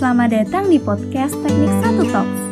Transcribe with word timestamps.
Selamat 0.00 0.30
datang 0.30 0.70
di 0.70 0.78
podcast 0.78 1.34
Teknik 1.42 1.72
Satu 1.82 2.06
Talks, 2.08 2.42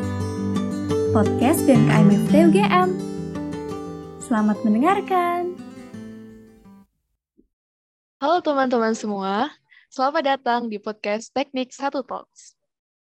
podcast 1.16 1.62
BMKM 1.62 2.08
FT 2.26 2.34
UGM. 2.50 2.88
Selamat 4.18 4.58
mendengarkan. 4.66 5.54
Halo 8.18 8.42
teman-teman 8.42 8.98
semua, 8.98 9.54
selamat 9.94 10.22
datang 10.26 10.60
di 10.66 10.82
podcast 10.82 11.30
Teknik 11.30 11.70
Satu 11.70 12.02
Talks. 12.02 12.58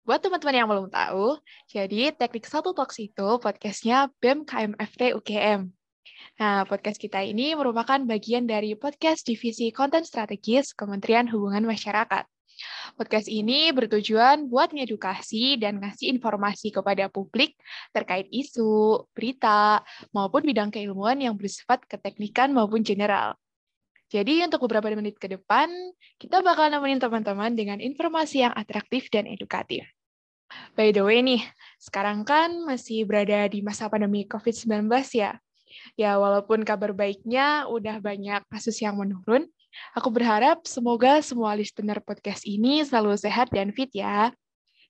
Buat 0.08 0.24
teman-teman 0.24 0.56
yang 0.58 0.68
belum 0.72 0.88
tahu, 0.88 1.36
jadi 1.68 2.16
Teknik 2.16 2.48
Satu 2.48 2.74
Talks 2.74 2.98
itu 2.98 3.38
podcastnya 3.44 4.08
BEM 4.24 4.48
KMFT 4.48 5.20
UGM. 5.20 5.70
Nah, 6.42 6.66
podcast 6.66 6.98
kita 6.98 7.22
ini 7.22 7.60
merupakan 7.60 8.02
bagian 8.08 8.48
dari 8.48 8.74
podcast 8.74 9.28
Divisi 9.28 9.70
Konten 9.70 10.02
Strategis 10.02 10.74
Kementerian 10.74 11.28
Hubungan 11.28 11.68
Masyarakat. 11.68 12.26
Podcast 12.96 13.32
ini 13.32 13.72
bertujuan 13.72 14.52
buat 14.52 14.76
ngedukasi 14.76 15.58
dan 15.58 15.80
ngasih 15.80 16.12
informasi 16.14 16.70
kepada 16.70 17.08
publik 17.08 17.56
terkait 17.96 18.28
isu, 18.30 19.08
berita, 19.16 19.82
maupun 20.12 20.44
bidang 20.44 20.70
keilmuan 20.70 21.18
yang 21.18 21.34
bersifat 21.40 21.84
keteknikan 21.88 22.52
maupun 22.52 22.84
general. 22.84 23.36
Jadi 24.12 24.44
untuk 24.44 24.68
beberapa 24.68 24.92
menit 24.92 25.16
ke 25.16 25.32
depan, 25.32 25.72
kita 26.20 26.44
bakal 26.44 26.68
nemenin 26.68 27.00
teman-teman 27.00 27.56
dengan 27.56 27.80
informasi 27.80 28.44
yang 28.44 28.52
atraktif 28.52 29.08
dan 29.08 29.24
edukatif. 29.24 29.88
By 30.76 30.92
the 30.92 31.00
way 31.00 31.24
nih, 31.24 31.40
sekarang 31.80 32.28
kan 32.28 32.68
masih 32.68 33.08
berada 33.08 33.48
di 33.48 33.64
masa 33.64 33.88
pandemi 33.88 34.28
COVID-19 34.28 34.92
ya. 35.16 35.40
Ya, 35.96 36.20
walaupun 36.20 36.68
kabar 36.68 36.92
baiknya 36.92 37.72
udah 37.72 38.04
banyak 38.04 38.44
kasus 38.52 38.84
yang 38.84 39.00
menurun, 39.00 39.48
Aku 39.96 40.08
berharap 40.12 40.64
semoga 40.68 41.20
semua 41.20 41.56
listener 41.56 42.00
podcast 42.04 42.44
ini 42.48 42.84
selalu 42.84 43.16
sehat 43.16 43.52
dan 43.52 43.72
fit 43.72 43.92
ya. 43.92 44.32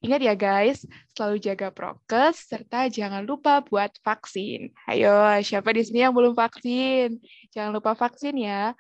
Ingat 0.02 0.22
ya 0.26 0.34
guys, 0.34 0.82
selalu 1.14 1.38
jaga 1.38 1.70
prokes 1.70 2.50
serta 2.50 2.90
jangan 2.90 3.22
lupa 3.22 3.62
buat 3.62 3.94
vaksin. 4.02 4.74
Ayo, 4.90 5.14
siapa 5.46 5.70
di 5.78 5.86
sini 5.86 6.02
yang 6.02 6.14
belum 6.18 6.34
vaksin? 6.34 7.22
Jangan 7.54 7.70
lupa 7.70 7.94
vaksin 7.94 8.34
ya, 8.42 8.74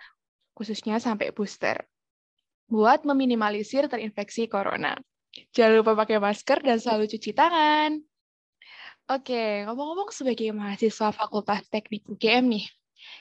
khususnya 0.58 0.98
sampai 0.98 1.30
booster. 1.30 1.86
Buat 2.66 3.06
meminimalisir 3.06 3.86
terinfeksi 3.86 4.50
corona. 4.50 4.98
Jangan 5.54 5.86
lupa 5.86 5.94
pakai 5.94 6.18
masker 6.18 6.66
dan 6.66 6.82
selalu 6.82 7.06
cuci 7.06 7.32
tangan. 7.38 8.02
Oke, 9.12 9.68
ngomong-ngomong 9.70 10.10
sebagai 10.10 10.50
mahasiswa 10.56 11.14
Fakultas 11.14 11.68
Teknik 11.70 12.08
UGM 12.10 12.48
nih, 12.48 12.66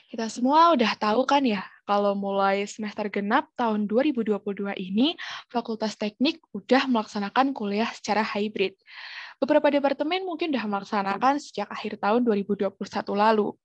kita 0.09 0.27
semua 0.27 0.75
udah 0.75 0.91
tahu 0.99 1.23
kan 1.23 1.43
ya, 1.43 1.63
kalau 1.87 2.15
mulai 2.15 2.63
semester 2.67 3.07
genap 3.11 3.51
tahun 3.55 3.87
2022 3.89 4.37
ini, 4.79 5.15
Fakultas 5.51 5.97
Teknik 5.99 6.39
udah 6.55 6.87
melaksanakan 6.87 7.51
kuliah 7.51 7.89
secara 7.91 8.23
hybrid. 8.23 8.77
Beberapa 9.41 9.73
departemen 9.73 10.21
mungkin 10.23 10.53
udah 10.53 10.65
melaksanakan 10.69 11.41
sejak 11.41 11.67
akhir 11.67 11.97
tahun 11.97 12.21
2021 12.23 12.77
lalu. 13.17 13.57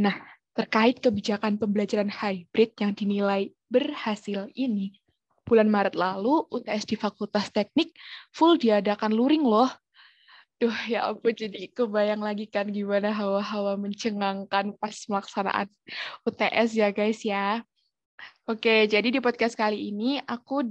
Nah, 0.00 0.16
terkait 0.56 0.98
kebijakan 0.98 1.60
pembelajaran 1.60 2.08
hybrid 2.08 2.74
yang 2.80 2.96
dinilai 2.96 3.52
berhasil 3.70 4.50
ini, 4.56 4.98
bulan 5.46 5.66
Maret 5.66 5.98
lalu 5.98 6.46
UTS 6.46 6.86
di 6.86 6.94
Fakultas 6.94 7.50
Teknik 7.50 7.90
full 8.30 8.54
diadakan 8.54 9.10
luring 9.10 9.42
loh 9.42 9.66
Duh, 10.60 10.76
ya 10.92 11.08
ampun, 11.08 11.32
jadi 11.32 11.72
kebayang 11.72 12.20
lagi 12.20 12.44
kan 12.44 12.68
gimana 12.68 13.16
hawa-hawa 13.16 13.80
mencengangkan 13.80 14.76
pas 14.76 14.92
melaksanaan 15.08 15.72
UTS 16.28 16.76
ya 16.76 16.92
guys 16.92 17.24
ya. 17.24 17.64
Oke, 18.44 18.84
jadi 18.84 19.08
di 19.08 19.24
podcast 19.24 19.56
kali 19.56 19.88
ini 19.88 20.20
aku 20.28 20.68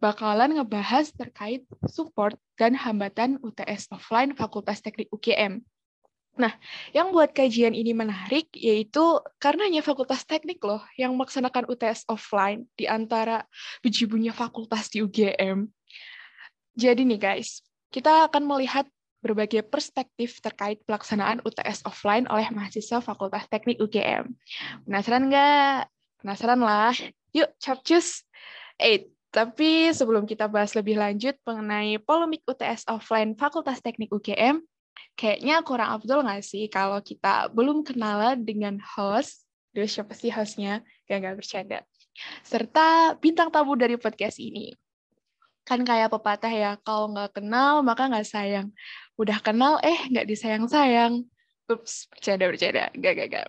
bakalan 0.00 0.56
ngebahas 0.56 1.12
terkait 1.12 1.68
support 1.84 2.40
dan 2.56 2.72
hambatan 2.72 3.36
UTS 3.44 3.92
offline 3.92 4.32
Fakultas 4.32 4.80
Teknik 4.80 5.12
UGM. 5.12 5.60
Nah, 6.40 6.56
yang 6.96 7.12
buat 7.12 7.36
kajian 7.36 7.76
ini 7.76 7.92
menarik 7.92 8.48
yaitu 8.56 9.20
karenanya 9.36 9.84
Fakultas 9.84 10.24
Teknik 10.24 10.56
loh 10.64 10.80
yang 10.96 11.12
melaksanakan 11.12 11.68
UTS 11.68 12.08
offline 12.08 12.64
di 12.80 12.88
antara 12.88 13.44
biji 13.84 14.08
fakultas 14.32 14.88
di 14.88 15.04
UGM. 15.04 15.68
Jadi 16.80 17.02
nih 17.04 17.20
guys, 17.20 17.60
kita 17.92 18.32
akan 18.32 18.48
melihat 18.48 18.88
berbagai 19.18 19.66
perspektif 19.66 20.38
terkait 20.38 20.78
pelaksanaan 20.86 21.42
UTS 21.42 21.82
offline 21.86 22.26
oleh 22.30 22.46
mahasiswa 22.54 23.02
Fakultas 23.02 23.50
Teknik 23.50 23.82
UGM. 23.82 24.30
Penasaran 24.86 25.26
nggak? 25.26 25.90
Penasaran 26.22 26.60
lah. 26.62 26.94
Yuk, 27.34 27.50
capcus. 27.58 28.22
Eh, 28.78 29.10
tapi 29.28 29.90
sebelum 29.90 30.24
kita 30.24 30.46
bahas 30.48 30.72
lebih 30.72 30.96
lanjut 30.96 31.36
mengenai 31.44 31.98
polemik 32.00 32.46
UTS 32.46 32.86
offline 32.88 33.34
Fakultas 33.34 33.82
Teknik 33.82 34.08
UGM, 34.14 34.62
kayaknya 35.18 35.60
kurang 35.66 35.98
abdul 35.98 36.22
nggak 36.22 36.42
sih 36.46 36.70
kalau 36.70 37.02
kita 37.02 37.50
belum 37.50 37.82
kenalan 37.82 38.46
dengan 38.46 38.78
host, 38.78 39.44
Duh, 39.76 39.84
siapa 39.84 40.16
sih 40.16 40.32
hostnya? 40.32 40.80
Gak, 41.06 41.20
nggak 41.20 41.36
bercanda. 41.38 41.78
Serta 42.40 43.14
bintang 43.20 43.52
tamu 43.52 43.76
dari 43.76 44.00
podcast 44.00 44.40
ini. 44.40 44.72
Kan 45.62 45.84
kayak 45.84 46.08
pepatah 46.08 46.48
ya, 46.48 46.80
kalau 46.80 47.12
nggak 47.12 47.36
kenal 47.36 47.84
maka 47.84 48.08
nggak 48.08 48.24
sayang 48.24 48.72
udah 49.18 49.42
kenal 49.42 49.82
eh 49.82 49.98
nggak 50.08 50.30
disayang-sayang. 50.30 51.26
Ups, 51.68 52.08
bercanda-bercanda. 52.08 52.88
Gak, 52.96 53.12
gak, 53.18 53.28
gak. 53.28 53.48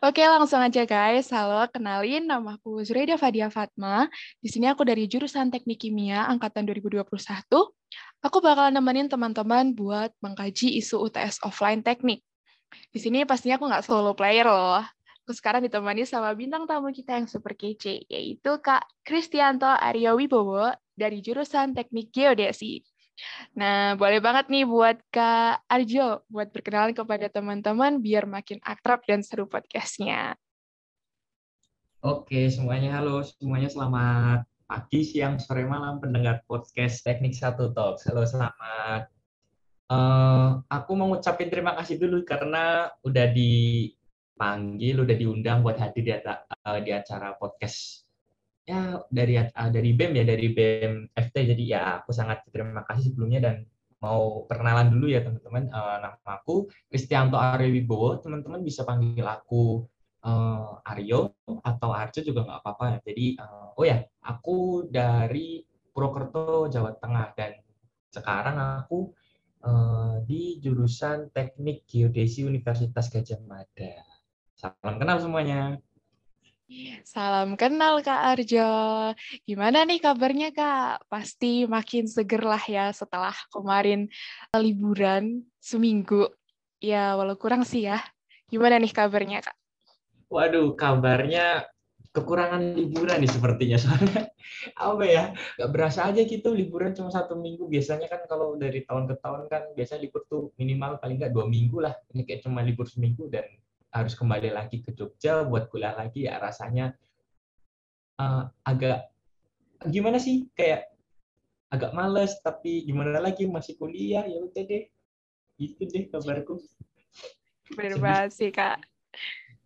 Oke, 0.00 0.24
langsung 0.24 0.64
aja 0.64 0.88
guys. 0.88 1.28
Halo, 1.28 1.68
kenalin 1.68 2.24
nama 2.24 2.56
aku 2.56 2.80
Zuraida 2.80 3.20
Fadia 3.20 3.52
Fatma. 3.52 4.08
Di 4.40 4.48
sini 4.48 4.64
aku 4.64 4.80
dari 4.80 5.04
jurusan 5.04 5.52
Teknik 5.52 5.84
Kimia 5.84 6.24
angkatan 6.24 6.64
2021. 6.64 7.04
Aku 8.24 8.38
bakal 8.40 8.72
nemenin 8.72 9.12
teman-teman 9.12 9.76
buat 9.76 10.08
mengkaji 10.24 10.80
isu 10.80 11.04
UTS 11.04 11.44
offline 11.44 11.84
teknik. 11.84 12.24
Di 12.88 12.96
sini 13.02 13.28
pastinya 13.28 13.60
aku 13.60 13.66
nggak 13.68 13.84
solo 13.84 14.16
player 14.16 14.48
loh. 14.48 14.80
Aku 15.26 15.36
sekarang 15.36 15.60
ditemani 15.68 16.08
sama 16.08 16.32
bintang 16.32 16.64
tamu 16.64 16.96
kita 16.96 17.20
yang 17.20 17.28
super 17.28 17.52
kece, 17.52 18.08
yaitu 18.08 18.56
Kak 18.62 18.88
Kristianto 19.04 19.68
Aryo 19.68 20.16
Wibowo 20.16 20.72
dari 20.96 21.20
jurusan 21.20 21.76
Teknik 21.76 22.08
Geodesi. 22.08 22.80
Nah, 23.56 23.98
boleh 23.98 24.20
banget 24.22 24.46
nih 24.48 24.64
buat 24.64 24.96
Kak 25.10 25.66
Arjo 25.66 26.24
buat 26.30 26.48
perkenalan 26.54 26.94
kepada 26.94 27.26
teman-teman 27.28 27.98
biar 27.98 28.24
makin 28.24 28.62
akrab 28.62 29.02
dan 29.04 29.20
seru 29.20 29.48
podcastnya. 29.50 30.38
Oke, 32.00 32.48
semuanya 32.48 32.96
halo, 32.96 33.20
semuanya 33.20 33.68
selamat 33.68 34.48
pagi, 34.70 35.02
siang, 35.02 35.42
sore, 35.42 35.66
malam 35.66 35.98
pendengar 35.98 36.46
podcast 36.46 37.02
Teknik 37.02 37.34
Satu 37.34 37.74
Talk. 37.74 37.98
Halo, 38.06 38.22
selamat. 38.22 39.10
Uh, 39.90 40.62
aku 40.70 40.94
mau 40.94 41.10
ngucapin 41.10 41.50
terima 41.50 41.74
kasih 41.74 41.98
dulu 41.98 42.22
karena 42.22 42.86
udah 43.02 43.26
dipanggil, 43.34 45.02
udah 45.02 45.16
diundang 45.18 45.66
buat 45.66 45.74
hadir 45.74 46.06
di, 46.06 46.12
uh, 46.14 46.78
di 46.78 46.94
acara 46.94 47.34
podcast 47.34 48.06
ya 48.70 48.80
dari 49.10 49.34
uh, 49.34 49.70
dari 49.74 49.90
BEM 49.98 50.12
ya 50.14 50.24
dari 50.24 50.46
BEM 50.54 50.94
FT 51.10 51.36
jadi 51.54 51.64
ya 51.66 51.82
aku 52.02 52.14
sangat 52.14 52.46
terima 52.54 52.86
kasih 52.86 53.10
sebelumnya 53.10 53.42
dan 53.42 53.56
mau 54.00 54.48
perkenalan 54.48 54.88
dulu 54.88 55.06
ya 55.12 55.20
teman-teman. 55.20 55.68
Uh, 55.70 55.96
nama 56.00 56.30
aku 56.40 56.72
Kristianto 56.88 57.36
Aryo 57.36 57.68
Wibowo. 57.68 58.18
Teman-teman 58.18 58.64
bisa 58.64 58.82
panggil 58.82 59.24
aku 59.28 59.84
uh, 60.24 60.80
Aryo 60.88 61.36
atau 61.60 61.92
Arjo 61.92 62.24
juga 62.24 62.48
nggak 62.48 62.60
apa-apa. 62.64 62.84
Ya 62.96 62.98
jadi 63.04 63.26
uh, 63.38 63.76
oh 63.76 63.84
ya 63.84 64.00
aku 64.24 64.88
dari 64.88 65.60
Purwokerto 65.92 66.72
Jawa 66.72 66.96
Tengah. 66.96 67.36
Dan 67.36 67.60
sekarang 68.10 68.56
aku 68.56 69.12
uh, 69.68 70.24
di 70.24 70.58
jurusan 70.64 71.28
Teknik 71.30 71.84
Geodesi 71.84 72.42
Universitas 72.42 73.12
Gajah 73.12 73.40
Mada. 73.44 74.00
Salam 74.56 74.96
kenal 74.96 75.20
semuanya 75.20 75.76
Salam 77.02 77.58
kenal 77.58 77.98
Kak 77.98 78.38
Arjo. 78.38 78.70
Gimana 79.42 79.82
nih 79.82 79.98
kabarnya 79.98 80.54
Kak? 80.54 81.10
Pasti 81.10 81.66
makin 81.66 82.06
seger 82.06 82.46
lah 82.46 82.62
ya 82.62 82.94
setelah 82.94 83.34
kemarin 83.50 84.06
liburan 84.54 85.42
seminggu. 85.58 86.30
Ya 86.78 87.18
walau 87.18 87.34
kurang 87.34 87.66
sih 87.66 87.90
ya. 87.90 87.98
Gimana 88.46 88.78
nih 88.78 88.94
kabarnya 88.94 89.42
Kak? 89.42 89.56
Waduh, 90.30 90.78
kabarnya 90.78 91.66
kekurangan 92.10 92.74
liburan 92.74 93.22
nih 93.22 93.30
sepertinya 93.30 93.78
soalnya 93.82 94.34
apa 94.74 95.04
ya 95.06 95.24
Gak 95.54 95.70
berasa 95.70 96.10
aja 96.10 96.26
gitu 96.26 96.50
liburan 96.50 96.90
cuma 96.90 97.06
satu 97.06 97.38
minggu 97.38 97.70
biasanya 97.70 98.10
kan 98.10 98.26
kalau 98.26 98.58
dari 98.58 98.82
tahun 98.82 99.06
ke 99.06 99.14
tahun 99.22 99.46
kan 99.46 99.62
biasanya 99.78 100.10
libur 100.10 100.26
tuh 100.26 100.50
minimal 100.58 100.98
paling 100.98 101.22
nggak 101.22 101.30
dua 101.30 101.46
minggu 101.46 101.78
lah 101.78 101.94
ini 102.10 102.26
kayak 102.26 102.42
cuma 102.42 102.66
libur 102.66 102.90
seminggu 102.90 103.30
dan 103.30 103.46
harus 103.90 104.14
kembali 104.14 104.54
lagi 104.54 104.82
ke 104.82 104.94
Jogja 104.94 105.42
buat 105.42 105.66
kuliah 105.66 105.94
lagi 105.98 106.30
ya 106.30 106.38
rasanya 106.38 106.94
uh, 108.22 108.46
agak 108.62 109.10
gimana 109.90 110.22
sih 110.22 110.46
kayak 110.54 110.90
agak 111.70 111.94
males 111.94 112.38
tapi 112.42 112.86
gimana 112.86 113.18
lagi 113.18 113.50
masih 113.50 113.74
kuliah 113.78 114.26
ya 114.26 114.38
udah 114.42 114.62
deh 114.62 114.84
itu 115.58 115.82
deh 115.86 116.06
kabarku 116.10 116.62
banget 117.74 118.30
sih 118.34 118.50
kak 118.54 118.78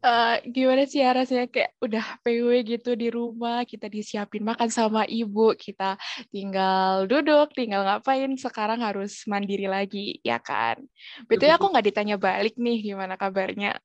uh, 0.05 0.37
gimana 0.45 0.85
sih 0.85 1.01
ya 1.01 1.17
rasanya 1.17 1.49
kayak 1.49 1.73
udah 1.81 2.05
PW 2.21 2.49
gitu 2.69 2.93
di 2.95 3.09
rumah, 3.09 3.65
kita 3.65 3.89
disiapin 3.89 4.45
makan 4.45 4.69
sama 4.69 5.09
ibu, 5.09 5.57
kita 5.57 5.97
tinggal 6.29 7.09
duduk, 7.09 7.57
tinggal 7.57 7.83
ngapain, 7.89 8.37
sekarang 8.37 8.85
harus 8.85 9.25
mandiri 9.25 9.65
lagi, 9.65 10.21
ya 10.21 10.37
kan? 10.39 10.85
Betul 11.25 11.57
aku 11.57 11.73
nggak 11.73 11.87
ditanya 11.89 12.17
balik 12.21 12.55
nih, 12.61 12.93
gimana 12.93 13.17
kabarnya? 13.17 13.81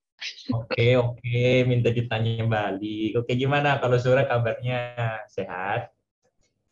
Oke, 0.51 0.97
oke, 0.97 1.43
minta 1.69 1.89
ditanya 1.93 2.43
balik. 2.45 3.23
Oke, 3.23 3.37
gimana 3.37 3.79
kalau 3.79 3.95
Sura 4.01 4.25
kabarnya? 4.25 4.95
Sehat? 5.31 5.93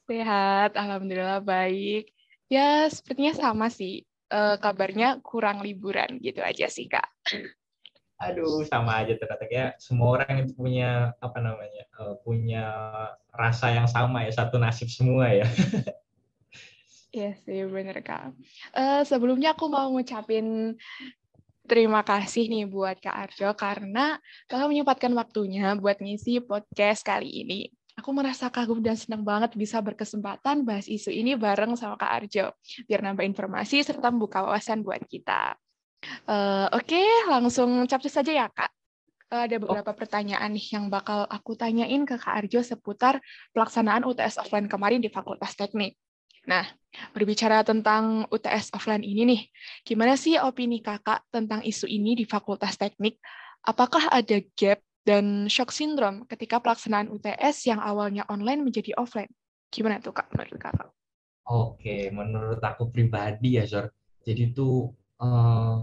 Sehat, 0.07 0.75
Alhamdulillah 0.75 1.43
baik. 1.43 2.11
Ya, 2.47 2.87
sepertinya 2.87 3.35
sama 3.35 3.67
sih. 3.71 4.03
Uh, 4.27 4.59
kabarnya 4.59 5.23
kurang 5.23 5.63
liburan 5.63 6.19
gitu 6.19 6.43
aja 6.43 6.67
sih, 6.67 6.91
Kak 6.91 7.07
aduh 8.17 8.65
sama 8.65 9.05
aja 9.05 9.13
ternyata 9.13 9.45
kayak 9.45 9.71
semua 9.77 10.17
orang 10.17 10.41
itu 10.41 10.57
punya 10.57 11.13
apa 11.21 11.37
namanya 11.37 11.85
uh, 12.01 12.17
punya 12.25 12.65
rasa 13.29 13.77
yang 13.77 13.85
sama 13.85 14.25
ya 14.25 14.33
satu 14.33 14.57
nasib 14.57 14.89
semua 14.89 15.29
ya 15.29 15.45
Iya 17.07 17.33
sih 17.39 17.63
bener 17.71 18.03
kak. 18.03 18.35
Uh, 18.75 19.01
sebelumnya 19.07 19.55
aku 19.55 19.71
mau 19.71 19.89
ngucapin 19.89 20.75
terima 21.67 22.01
kasih 22.01 22.47
nih 22.47 22.65
buat 22.65 22.97
Kak 22.97 23.13
Arjo 23.13 23.51
karena 23.53 24.15
telah 24.47 24.65
menyempatkan 24.71 25.11
waktunya 25.13 25.75
buat 25.75 25.99
ngisi 25.99 26.39
podcast 26.41 27.03
kali 27.03 27.43
ini. 27.43 27.69
Aku 27.99 28.13
merasa 28.13 28.47
kagum 28.47 28.79
dan 28.79 28.95
senang 28.95 29.25
banget 29.25 29.57
bisa 29.57 29.81
berkesempatan 29.83 30.63
bahas 30.63 30.87
isu 30.87 31.11
ini 31.11 31.35
bareng 31.35 31.75
sama 31.75 31.99
Kak 31.99 32.11
Arjo, 32.23 32.55
biar 32.87 33.01
nambah 33.03 33.25
informasi 33.25 33.83
serta 33.83 34.13
membuka 34.13 34.45
wawasan 34.45 34.85
buat 34.85 35.03
kita. 35.05 35.57
Uh, 36.29 36.69
Oke, 36.77 36.95
okay, 36.95 37.07
langsung 37.27 37.83
capcus 37.89 38.13
saja 38.13 38.31
ya 38.31 38.47
Kak. 38.47 38.71
Uh, 39.27 39.43
ada 39.43 39.59
beberapa 39.59 39.91
oh. 39.91 39.97
pertanyaan 39.97 40.55
nih 40.55 40.77
yang 40.77 40.87
bakal 40.87 41.27
aku 41.27 41.57
tanyain 41.59 42.07
ke 42.07 42.15
Kak 42.15 42.45
Arjo 42.45 42.63
seputar 42.63 43.19
pelaksanaan 43.51 44.07
UTS 44.07 44.39
offline 44.39 44.71
kemarin 44.71 45.03
di 45.03 45.11
Fakultas 45.11 45.57
Teknik. 45.57 45.99
Nah, 46.47 46.63
berbicara 47.11 47.61
tentang 47.61 48.25
UTS 48.29 48.73
offline 48.73 49.03
ini 49.03 49.23
nih, 49.25 49.41
gimana 49.83 50.13
sih 50.15 50.37
opini 50.37 50.81
kakak 50.81 51.25
tentang 51.29 51.61
isu 51.61 51.85
ini 51.89 52.17
di 52.17 52.25
Fakultas 52.25 52.77
Teknik? 52.77 53.17
Apakah 53.65 54.09
ada 54.13 54.39
gap 54.55 54.79
dan 55.03 55.47
shock 55.47 55.71
syndrome 55.71 56.27
ketika 56.27 56.59
pelaksanaan 56.59 57.11
UTS 57.11 57.67
yang 57.67 57.79
awalnya 57.79 58.23
online 58.27 58.63
menjadi 58.63 58.95
offline? 58.95 59.31
Gimana 59.67 59.99
tuh 59.99 60.15
kak 60.15 60.31
menurut 60.31 60.55
kakak? 60.59 60.89
Oke, 61.47 62.11
menurut 62.11 62.59
aku 62.59 62.91
pribadi 62.91 63.55
ya, 63.55 63.63
Zor. 63.63 63.87
Jadi 64.27 64.51
tuh 64.51 64.91
uh, 65.23 65.79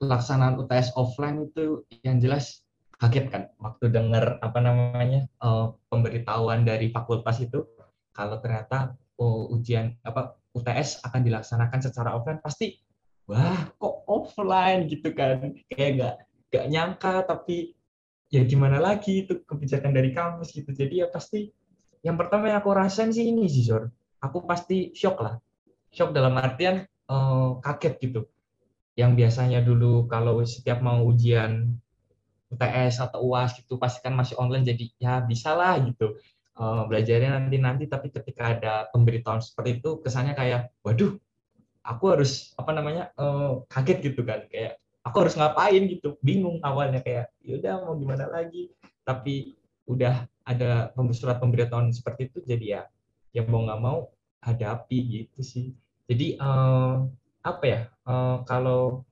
pelaksanaan 0.00 0.56
UTS 0.60 0.96
offline 0.96 1.48
itu 1.48 1.84
yang 2.04 2.16
jelas 2.20 2.64
kaget 2.96 3.28
kan 3.28 3.42
waktu 3.60 3.92
dengar 3.92 4.40
apa 4.40 4.56
namanya 4.60 5.28
uh, 5.44 5.76
pemberitahuan 5.92 6.64
dari 6.64 6.88
fakultas 6.88 7.44
itu 7.44 7.68
kalau 8.16 8.40
ternyata 8.40 8.96
oh, 9.20 9.52
ujian 9.56 9.96
apa 10.04 10.36
UTS 10.56 11.04
akan 11.04 11.20
dilaksanakan 11.24 11.80
secara 11.84 12.16
offline 12.16 12.40
pasti 12.40 12.80
wah 13.28 13.68
kok 13.76 13.96
offline? 14.08 14.88
Gitu 14.88 15.12
kan. 15.12 15.52
Kayak 15.68 15.90
nggak 15.98 16.14
nggak 16.52 16.66
nyangka 16.72 17.14
tapi 17.26 17.76
ya 18.32 18.42
gimana 18.42 18.82
lagi 18.82 19.26
itu 19.26 19.42
kebijakan 19.44 19.92
dari 19.92 20.10
kampus 20.16 20.56
gitu. 20.56 20.70
Jadi 20.72 21.04
ya 21.04 21.08
pasti 21.12 21.50
yang 22.00 22.16
pertama 22.16 22.48
yang 22.48 22.62
aku 22.62 22.70
rasain 22.72 23.10
sih 23.12 23.28
ini 23.28 23.50
sih 23.50 23.66
Zor. 23.66 23.90
Aku 24.22 24.46
pasti 24.48 24.94
shock 24.96 25.20
lah. 25.20 25.36
Shock 25.92 26.16
dalam 26.16 26.34
artian 26.38 26.86
uh, 27.10 27.58
kaget 27.60 27.94
gitu. 28.00 28.20
Yang 28.96 29.12
biasanya 29.24 29.60
dulu 29.60 30.08
kalau 30.08 30.40
setiap 30.46 30.80
mau 30.80 31.04
ujian 31.04 31.76
UTS 32.46 33.02
atau 33.02 33.26
UAS 33.26 33.58
gitu 33.58 33.74
pasti 33.76 33.98
kan 34.00 34.14
masih 34.14 34.38
online 34.38 34.62
jadi 34.62 34.84
ya 35.02 35.14
bisa 35.26 35.52
lah 35.52 35.82
gitu 35.82 36.14
uh, 36.58 36.82
belajarnya 36.88 37.30
nanti 37.36 37.56
nanti 37.60 37.84
tapi 37.86 38.10
ketika 38.10 38.56
ada 38.56 38.72
pemberitahuan 38.90 39.40
seperti 39.44 39.80
itu 39.80 40.00
kesannya 40.00 40.34
kayak 40.34 40.72
waduh 40.82 41.16
aku 41.86 42.04
harus 42.10 42.52
apa 42.58 42.74
namanya 42.74 43.14
uh, 43.14 43.62
kaget 43.70 44.12
gitu 44.12 44.26
kan 44.26 44.44
kayak 44.50 44.82
aku 45.06 45.16
harus 45.22 45.38
ngapain 45.38 45.86
gitu. 45.86 46.18
Bingung 46.18 46.58
awalnya 46.66 46.98
kayak 46.98 47.30
yaudah 47.46 47.86
mau 47.86 47.94
gimana 47.94 48.26
lagi? 48.26 48.74
Tapi 49.06 49.54
udah 49.86 50.26
ada 50.42 50.90
surat 51.14 51.38
pemberitahuan 51.38 51.94
seperti 51.94 52.26
itu 52.26 52.42
jadi 52.42 52.66
ya 52.66 52.82
yang 53.38 53.46
mau 53.46 53.62
nggak 53.62 53.80
mau 53.80 54.10
hadapi 54.42 54.98
gitu 55.22 55.40
sih. 55.46 55.66
Jadi 56.10 56.34
uh, 56.42 57.06
apa 57.46 57.64
ya 57.64 57.80
uh, 58.10 58.42
kalau 58.42 59.06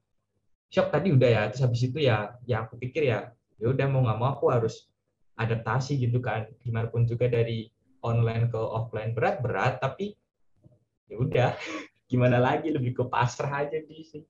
shock 0.75 0.91
tadi 0.91 1.14
udah 1.14 1.31
ya 1.31 1.43
terus 1.55 1.62
habis 1.62 1.87
itu 1.87 2.02
ya 2.02 2.35
ya 2.43 2.67
aku 2.67 2.75
pikir 2.82 3.06
ya 3.06 3.31
ya 3.62 3.67
udah 3.70 3.87
mau 3.87 4.02
nggak 4.02 4.19
mau 4.19 4.29
aku 4.35 4.50
harus 4.50 4.91
adaptasi 5.38 5.98
gitu 5.98 6.19
kan. 6.22 6.46
Gimana 6.62 6.90
pun 6.90 7.04
juga 7.04 7.26
dari 7.31 7.70
online 8.04 8.52
ke 8.52 8.60
offline 8.60 9.16
berat 9.16 9.40
berat 9.40 9.81
tapi 9.82 10.14
ya 11.10 11.16
udah. 11.19 11.50
Gimana 12.10 12.36
lagi? 12.38 12.70
Lebih 12.70 13.00
ke 13.00 13.04
pasrah 13.08 13.64
aja 13.64 13.81
sih 13.88 14.22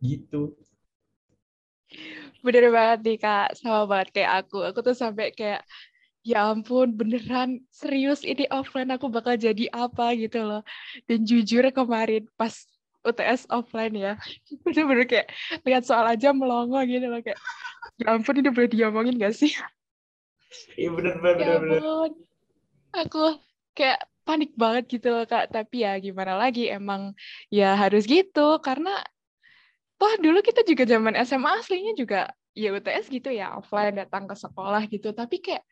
gitu. 0.00 0.54
Bener 2.40 2.70
banget 2.70 2.98
nih 3.02 3.18
kak. 3.20 3.58
Sama 3.58 3.84
banget 3.84 4.14
kayak 4.14 4.46
aku. 4.46 4.62
Aku 4.62 4.78
tuh 4.80 4.96
sampai 4.96 5.34
kayak 5.34 5.66
ya 6.22 6.50
ampun 6.50 6.94
beneran 6.94 7.62
serius 7.70 8.26
ini 8.26 8.50
offline 8.50 8.90
aku 8.94 9.10
bakal 9.10 9.34
jadi 9.34 9.68
apa? 9.74 10.14
gitu 10.14 10.46
loh. 10.46 10.62
Dan 11.10 11.26
jujur 11.26 11.66
kemarin 11.74 12.24
pas 12.38 12.54
UTS 13.06 13.46
offline 13.54 13.94
ya 13.94 14.12
bener-bener 14.66 15.06
kayak 15.06 15.30
lihat 15.62 15.86
soal 15.86 16.02
aja 16.10 16.34
melongo 16.34 16.82
gitu 16.82 17.06
loh 17.06 17.22
kayak 17.22 17.38
ya 18.02 18.18
ampun 18.18 18.42
ini 18.42 18.50
boleh 18.50 18.68
diomongin 18.68 19.16
gak 19.16 19.38
sih 19.38 19.54
iya 20.80 20.88
bener 20.92 21.14
bener 21.20 21.36
ya 21.40 21.56
bener, 21.60 21.80
bener. 21.80 22.12
aku 22.96 23.24
kayak 23.76 24.00
panik 24.26 24.50
banget 24.58 24.98
gitu 24.98 25.14
loh 25.14 25.24
kak. 25.24 25.54
Tapi 25.54 25.86
ya 25.86 25.94
gimana 26.02 26.34
lagi 26.34 26.66
emang 26.66 27.14
ya 27.52 27.78
harus 27.78 28.04
gitu. 28.10 28.58
Karena 28.58 28.98
toh 29.96 30.12
dulu 30.18 30.42
kita 30.42 30.66
juga 30.66 30.84
zaman 30.84 31.14
SMA 31.22 31.62
aslinya 31.62 31.94
juga 31.96 32.20
ya 32.52 32.74
UTS 32.74 33.06
gitu 33.08 33.30
ya 33.32 33.54
offline 33.56 33.94
datang 33.94 34.26
ke 34.26 34.34
sekolah 34.34 34.82
gitu. 34.90 35.14
Tapi 35.14 35.38
kayak 35.38 35.62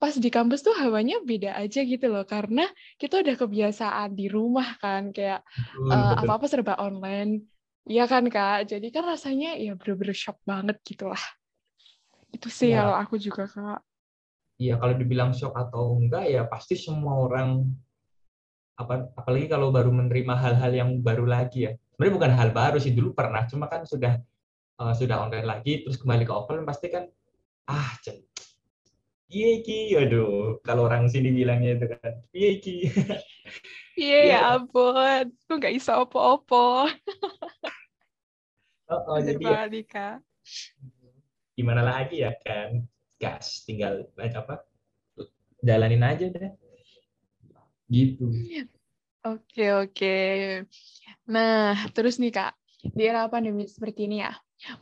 pas 0.00 0.16
di 0.16 0.32
kampus 0.32 0.64
tuh 0.64 0.72
hawanya 0.72 1.20
beda 1.20 1.60
aja 1.60 1.84
gitu 1.84 2.08
loh. 2.08 2.24
Karena 2.24 2.64
kita 2.96 3.20
udah 3.20 3.36
kebiasaan 3.36 4.16
di 4.16 4.32
rumah 4.32 4.80
kan 4.80 5.12
kayak 5.12 5.44
uh, 5.76 6.16
apa-apa 6.24 6.48
serba 6.48 6.80
online. 6.80 7.44
Ya 7.84 8.08
kan 8.08 8.32
kak? 8.32 8.72
Jadi 8.72 8.88
kan 8.88 9.04
rasanya 9.04 9.60
ya 9.60 9.76
bener-bener 9.76 10.16
shock 10.16 10.40
banget 10.48 10.80
gitu 10.88 11.12
lah. 11.12 11.20
Itu 12.32 12.48
sih 12.48 12.72
ya. 12.72 12.86
kalau 12.86 12.96
aku 12.96 13.20
juga 13.20 13.44
kak 13.44 13.89
iya 14.60 14.76
kalau 14.76 14.92
dibilang 14.92 15.32
shock 15.32 15.56
atau 15.56 15.96
enggak 15.96 16.28
ya 16.28 16.44
pasti 16.44 16.76
semua 16.76 17.16
orang 17.16 17.64
apa 18.76 19.08
apalagi 19.16 19.48
kalau 19.48 19.72
baru 19.72 19.88
menerima 19.88 20.36
hal-hal 20.36 20.72
yang 20.72 20.90
baru 21.00 21.24
lagi 21.24 21.68
ya 21.68 21.72
sebenarnya 21.96 22.16
bukan 22.16 22.32
hal 22.32 22.48
baru 22.52 22.76
sih 22.76 22.92
dulu 22.92 23.16
pernah 23.16 23.44
cuma 23.48 23.68
kan 23.68 23.88
sudah 23.88 24.20
uh, 24.80 24.92
sudah 24.92 25.20
online 25.24 25.48
lagi 25.48 25.84
terus 25.84 25.96
kembali 25.96 26.24
ke 26.28 26.32
offline 26.32 26.68
pasti 26.68 26.92
kan 26.92 27.08
ah 27.68 27.96
Iya 29.30 29.62
ki, 29.62 29.94
aduh, 29.94 30.58
kalau 30.66 30.90
orang 30.90 31.06
sini 31.06 31.30
bilangnya 31.30 31.78
itu 31.78 31.86
kan, 31.86 32.12
iya 32.34 32.50
ki. 32.58 32.76
Iya 33.94 34.18
ya 34.26 34.38
ampun, 34.58 35.30
tuh 35.46 35.54
nggak 35.60 35.74
bisa 35.76 36.02
opo-opo. 36.02 36.88
oh, 38.90 39.00
oh 39.06 39.18
jadi 39.22 39.70
ya, 39.86 40.18
gimana 41.54 41.82
lagi 41.86 42.26
ya 42.26 42.34
kan, 42.42 42.82
gas, 43.20 43.62
tinggal 43.68 44.08
apa, 44.16 44.64
jalanin 45.60 46.00
aja 46.00 46.26
deh. 46.32 46.52
Gitu. 47.92 48.24
Oke 49.20 49.64
oke. 49.76 50.16
Nah 51.28 51.76
terus 51.92 52.16
nih 52.16 52.32
kak, 52.32 52.56
di 52.96 53.04
era 53.04 53.28
pandemi 53.28 53.68
seperti 53.68 54.08
ini 54.08 54.24
ya, 54.24 54.32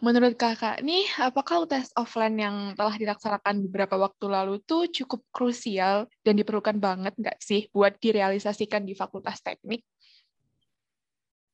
Menurut 0.02 0.34
kakak 0.34 0.82
nih, 0.82 1.06
apakah 1.22 1.62
tes 1.70 1.94
offline 1.94 2.34
yang 2.34 2.56
telah 2.74 2.98
dilaksanakan 2.98 3.62
beberapa 3.70 3.94
waktu 3.94 4.26
lalu 4.26 4.58
tuh 4.66 4.90
cukup 4.90 5.22
krusial 5.30 6.10
dan 6.26 6.34
diperlukan 6.34 6.82
banget 6.82 7.14
nggak 7.14 7.38
sih 7.38 7.70
buat 7.70 7.94
direalisasikan 8.02 8.82
di 8.82 8.98
Fakultas 8.98 9.38
Teknik? 9.38 9.86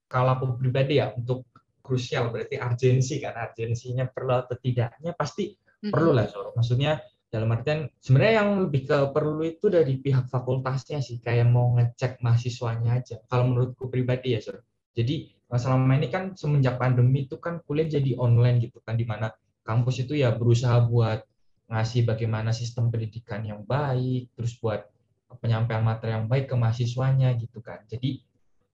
Kalau 0.09 0.41
aku 0.41 0.57
pribadi 0.57 1.05
ya, 1.05 1.13
untuk 1.13 1.45
krusial 1.85 2.33
berarti 2.33 2.57
urgensi 2.57 3.21
kan, 3.21 3.37
urgensinya 3.37 4.09
perlu 4.09 4.41
atau 4.41 4.57
tidaknya 4.57 5.13
pasti. 5.13 5.53
Perlu 5.91 6.13
lah. 6.17 6.27
So. 6.31 6.53
Maksudnya 6.57 7.03
dalam 7.29 7.51
artian 7.51 7.91
sebenarnya 7.99 8.35
yang 8.45 8.51
lebih 8.63 8.87
ke 8.87 8.99
perlu 9.11 9.43
itu 9.43 9.67
dari 9.67 9.99
pihak 9.99 10.31
fakultasnya 10.31 11.03
sih, 11.03 11.19
kayak 11.19 11.51
mau 11.51 11.75
ngecek 11.75 12.23
mahasiswanya 12.23 13.03
aja. 13.03 13.19
Kalau 13.27 13.51
menurutku 13.51 13.91
pribadi 13.91 14.39
ya, 14.39 14.41
so. 14.41 14.55
Jadi 14.95 15.35
selama 15.55 15.99
ini 15.99 16.11
kan 16.11 16.35
semenjak 16.35 16.79
pandemi 16.79 17.31
itu 17.31 17.39
kan 17.39 17.63
kuliah 17.63 17.87
jadi 17.87 18.19
online 18.19 18.59
gitu 18.59 18.83
kan 18.83 18.99
di 18.99 19.07
mana 19.07 19.31
kampus 19.63 20.03
itu 20.03 20.19
ya 20.19 20.35
berusaha 20.35 20.83
buat 20.87 21.23
ngasih 21.71 22.07
bagaimana 22.07 22.51
sistem 22.55 22.91
pendidikan 22.93 23.43
yang 23.43 23.63
baik, 23.67 24.31
terus 24.37 24.55
buat 24.61 24.87
penyampaian 25.43 25.83
materi 25.83 26.15
yang 26.15 26.31
baik 26.31 26.47
ke 26.51 26.55
mahasiswanya 26.55 27.35
gitu 27.41 27.59
kan. 27.65 27.83
Jadi 27.89 28.23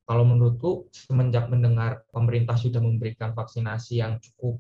kalau 0.05 0.27
menurutku 0.27 0.91
semenjak 0.91 1.47
mendengar 1.47 2.03
pemerintah 2.11 2.59
sudah 2.59 2.83
memberikan 2.83 3.31
vaksinasi 3.33 4.03
yang 4.03 4.19
cukup 4.19 4.59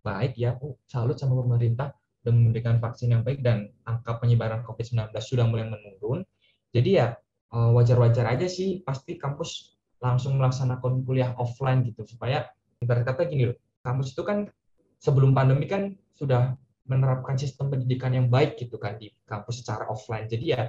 baik 0.00 0.36
ya, 0.36 0.56
oh, 0.60 0.76
salut 0.88 1.16
sama 1.16 1.40
pemerintah. 1.40 1.94
sudah 2.20 2.36
memberikan 2.36 2.76
vaksin 2.76 3.16
yang 3.16 3.24
baik 3.24 3.40
dan 3.40 3.72
angka 3.88 4.20
penyebaran 4.20 4.60
COVID-19 4.68 5.08
sudah 5.24 5.48
mulai 5.48 5.72
menurun. 5.72 6.20
Jadi 6.68 7.00
ya 7.00 7.16
eh, 7.56 7.70
wajar-wajar 7.72 8.28
aja 8.36 8.44
sih 8.44 8.84
pasti 8.84 9.16
kampus 9.16 9.80
langsung 10.04 10.36
melaksanakan 10.36 11.00
kuliah 11.08 11.32
offline 11.40 11.80
gitu 11.80 12.04
supaya 12.04 12.44
ibarat 12.84 13.08
kata 13.08 13.24
gini 13.24 13.48
loh, 13.48 13.56
kampus 13.80 14.12
itu 14.12 14.20
kan 14.20 14.52
sebelum 15.00 15.32
pandemi 15.32 15.64
kan 15.64 15.96
sudah 16.12 16.60
menerapkan 16.84 17.40
sistem 17.40 17.72
pendidikan 17.72 18.12
yang 18.12 18.28
baik 18.28 18.60
gitu 18.60 18.76
kan 18.76 19.00
di 19.00 19.08
kampus 19.24 19.64
secara 19.64 19.88
offline. 19.88 20.28
Jadi 20.28 20.44
ya 20.52 20.68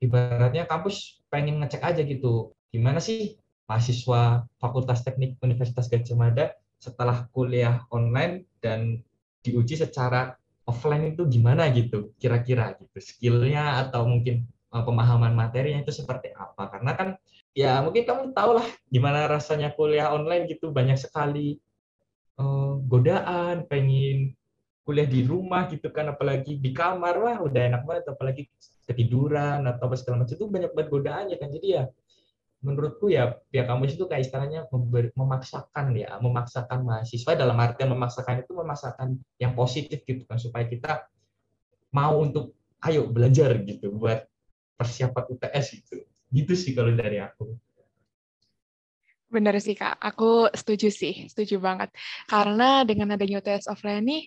ibaratnya 0.00 0.64
kampus 0.64 1.20
pengen 1.28 1.60
ngecek 1.60 1.84
aja 1.84 2.00
gitu 2.00 2.52
gimana 2.72 3.00
sih 3.00 3.36
mahasiswa 3.66 4.44
Fakultas 4.60 5.02
Teknik 5.02 5.40
Universitas 5.42 5.88
Gajah 5.88 6.16
Mada 6.16 6.52
setelah 6.76 7.26
kuliah 7.32 7.82
online 7.90 8.46
dan 8.60 9.00
diuji 9.40 9.78
secara 9.78 10.34
offline 10.66 11.14
itu 11.14 11.22
gimana 11.30 11.70
gitu 11.70 12.12
kira-kira 12.18 12.74
gitu. 12.76 12.98
Skillnya 12.98 13.86
atau 13.86 14.04
mungkin 14.04 14.44
uh, 14.74 14.82
pemahaman 14.82 15.32
materinya 15.32 15.80
itu 15.86 15.94
seperti 15.94 16.34
apa? 16.34 16.68
Karena 16.68 16.92
kan 16.98 17.08
ya 17.56 17.80
mungkin 17.80 18.04
kamu 18.04 18.22
tahu 18.36 18.60
lah 18.60 18.66
gimana 18.90 19.30
rasanya 19.30 19.72
kuliah 19.72 20.10
online 20.10 20.50
gitu. 20.50 20.74
Banyak 20.74 20.98
sekali 20.98 21.56
uh, 22.42 22.76
godaan 22.82 23.64
pengen 23.70 24.34
kuliah 24.86 25.06
di 25.06 25.26
rumah 25.26 25.66
gitu 25.70 25.90
kan 25.94 26.10
apalagi 26.10 26.58
di 26.58 26.74
kamar. 26.74 27.14
Wah 27.22 27.38
udah 27.46 27.62
enak 27.72 27.82
banget 27.86 28.04
apalagi 28.10 28.42
ketiduran 28.86 29.62
atau 29.70 29.86
apa 29.86 29.94
segala 29.94 30.26
macam. 30.26 30.34
Itu 30.34 30.50
banyak 30.50 30.70
banget 30.74 30.88
godaannya 30.90 31.36
kan. 31.38 31.48
Jadi 31.54 31.66
ya 31.78 31.84
menurutku 32.66 33.06
ya 33.06 33.38
pihak 33.54 33.70
kampus 33.70 33.94
itu 33.94 34.10
kayak 34.10 34.26
istilahnya 34.26 34.66
memaksakan 35.14 35.94
ya 35.94 36.18
memaksakan 36.18 36.82
mahasiswa 36.82 37.38
dalam 37.38 37.54
artian 37.62 37.94
memaksakan 37.94 38.42
itu 38.42 38.52
memaksakan 38.58 39.22
yang 39.38 39.54
positif 39.54 40.02
gitu 40.02 40.26
kan 40.26 40.42
supaya 40.42 40.66
kita 40.66 41.06
mau 41.94 42.18
untuk 42.18 42.58
ayo 42.82 43.06
belajar 43.06 43.54
gitu 43.62 43.94
buat 43.94 44.26
persiapan 44.74 45.24
UTS 45.30 45.66
gitu 45.78 46.02
Gitu 46.34 46.52
sih 46.58 46.72
kalau 46.74 46.90
dari 46.94 47.22
aku. 47.22 47.54
Benar 49.26 49.58
sih 49.58 49.74
Kak, 49.74 49.98
aku 49.98 50.46
setuju 50.54 50.86
sih, 50.86 51.26
setuju 51.26 51.58
banget. 51.58 51.90
Karena 52.30 52.86
dengan 52.86 53.18
adanya 53.18 53.42
UTS 53.42 53.66
offline 53.66 54.06
nih, 54.06 54.22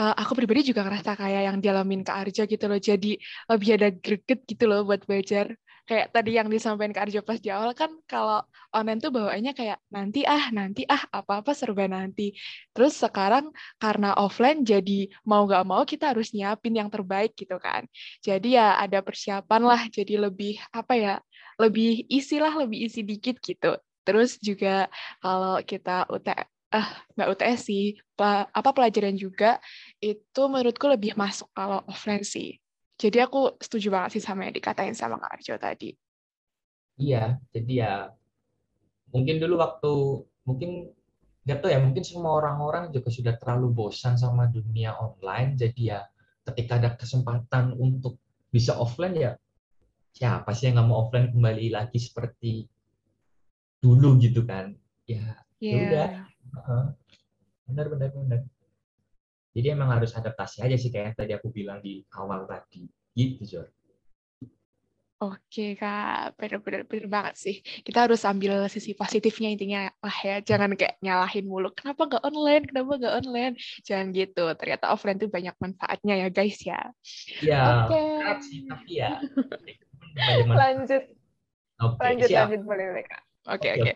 eh, 0.00 0.14
aku 0.16 0.32
pribadi 0.32 0.72
juga 0.72 0.88
ngerasa 0.88 1.20
kayak 1.20 1.42
yang 1.52 1.58
dialamin 1.60 2.00
Kak 2.00 2.16
Arjo 2.16 2.42
gitu 2.48 2.64
loh, 2.64 2.80
jadi 2.80 3.12
lebih 3.52 3.70
ada 3.76 3.88
greget 3.92 4.40
gitu 4.48 4.64
loh 4.64 4.88
buat 4.88 5.04
belajar. 5.04 5.52
Kayak 5.88 6.12
tadi 6.12 6.36
yang 6.36 6.52
disampaikan 6.52 6.92
Kak 6.92 7.04
Arjo 7.08 7.20
pas 7.24 7.40
di 7.40 7.48
awal 7.48 7.72
kan, 7.72 7.88
kalau 8.04 8.44
online 8.76 9.00
tuh 9.00 9.08
bawaannya 9.08 9.52
kayak 9.56 9.80
nanti 9.88 10.20
ah, 10.28 10.52
nanti 10.52 10.84
ah, 10.84 11.00
apa-apa 11.08 11.56
serba 11.56 11.88
nanti. 11.88 12.36
Terus 12.76 12.92
sekarang 13.00 13.48
karena 13.80 14.12
offline 14.20 14.68
jadi 14.68 15.08
mau 15.24 15.48
gak 15.48 15.64
mau 15.64 15.82
kita 15.88 16.12
harus 16.12 16.36
nyiapin 16.36 16.76
yang 16.76 16.92
terbaik 16.92 17.32
gitu 17.40 17.56
kan. 17.56 17.88
Jadi 18.20 18.60
ya 18.60 18.76
ada 18.76 19.00
persiapan 19.00 19.62
lah, 19.64 19.80
jadi 19.88 20.28
lebih 20.28 20.60
apa 20.76 20.92
ya, 20.92 21.14
lebih 21.56 22.04
isi 22.12 22.36
lah, 22.36 22.52
lebih 22.52 22.84
isi 22.84 23.00
dikit 23.00 23.40
gitu. 23.40 23.80
Terus 24.04 24.36
juga 24.44 24.92
kalau 25.24 25.56
kita 25.64 26.04
UT 26.12 26.28
eh 26.68 26.88
nggak 27.16 27.28
UTS 27.32 27.60
sih, 27.64 27.96
apa 28.52 28.70
pelajaran 28.76 29.16
juga 29.16 29.56
itu 30.04 30.40
menurutku 30.52 30.84
lebih 30.84 31.16
masuk 31.16 31.48
kalau 31.56 31.80
offline 31.88 32.24
sih. 32.28 32.60
Jadi 32.98 33.18
aku 33.22 33.54
setuju 33.62 33.94
banget 33.94 34.18
sih 34.18 34.22
sama 34.26 34.50
yang 34.50 34.54
dikatain 34.58 34.92
sama 34.92 35.22
Kak 35.22 35.38
Arjo 35.38 35.54
tadi. 35.54 35.94
Iya, 36.98 37.38
jadi 37.54 37.72
ya 37.72 37.92
mungkin 39.14 39.38
dulu 39.38 39.54
waktu 39.62 39.92
mungkin 40.42 40.90
nggak 41.48 41.64
tahu 41.64 41.70
ya 41.72 41.80
mungkin 41.80 42.04
semua 42.04 42.36
orang-orang 42.44 42.92
juga 42.92 43.08
sudah 43.08 43.34
terlalu 43.40 43.72
bosan 43.72 44.20
sama 44.20 44.52
dunia 44.52 44.92
online 45.00 45.56
jadi 45.56 45.80
ya 45.80 46.00
ketika 46.44 46.76
ada 46.76 46.92
kesempatan 46.92 47.72
untuk 47.80 48.20
bisa 48.52 48.76
offline 48.76 49.16
ya 49.16 49.32
siapa 50.12 50.52
sih 50.52 50.68
yang 50.68 50.76
nggak 50.76 50.88
mau 50.92 51.08
offline 51.08 51.32
kembali 51.32 51.72
lagi 51.72 51.96
seperti 51.96 52.68
dulu 53.80 54.20
gitu 54.20 54.44
kan 54.44 54.76
ya 55.08 55.40
yeah. 55.56 55.80
udah 55.80 56.08
uh, 56.68 56.86
benar 57.64 57.86
benar 57.96 58.08
benar 58.12 58.40
jadi 59.58 59.74
emang 59.74 59.90
harus 59.90 60.14
adaptasi 60.14 60.62
aja 60.62 60.78
sih 60.78 60.94
kayak 60.94 61.18
tadi 61.18 61.34
aku 61.34 61.50
bilang 61.50 61.82
di 61.82 62.06
awal 62.14 62.46
tadi 62.46 62.86
gitu 63.18 63.42
Jor 63.42 63.66
Oke 65.18 65.74
kak, 65.74 66.38
bener-bener 66.38 66.86
bener 66.86 67.10
banget 67.10 67.34
sih. 67.34 67.58
Kita 67.58 68.06
harus 68.06 68.22
ambil 68.22 68.70
sisi 68.70 68.94
positifnya 68.94 69.50
intinya 69.50 69.90
lah 69.98 70.18
ya, 70.22 70.38
jangan 70.38 70.78
kayak 70.78 70.94
nyalahin 71.02 71.42
mulu. 71.42 71.74
Kenapa 71.74 72.06
nggak 72.06 72.22
online? 72.22 72.62
Kenapa 72.70 72.92
nggak 73.02 73.14
online? 73.26 73.54
Jangan 73.82 74.14
gitu. 74.14 74.46
Ternyata 74.54 74.94
offline 74.94 75.18
tuh 75.18 75.26
banyak 75.26 75.58
manfaatnya 75.58 76.14
ya 76.22 76.28
guys 76.30 76.62
ya. 76.62 76.94
Ya, 77.42 77.90
Oke. 77.90 78.02
sih, 78.46 78.62
tapi 78.70 79.02
ya. 79.02 79.18
lanjut. 80.62 81.02
Okay, 81.82 81.98
lanjut, 81.98 82.28
siap. 82.30 82.38
lanjut 82.46 82.62
boleh 82.62 82.86
kak. 83.02 83.22
Oke, 83.50 83.68
oke. 83.74 83.92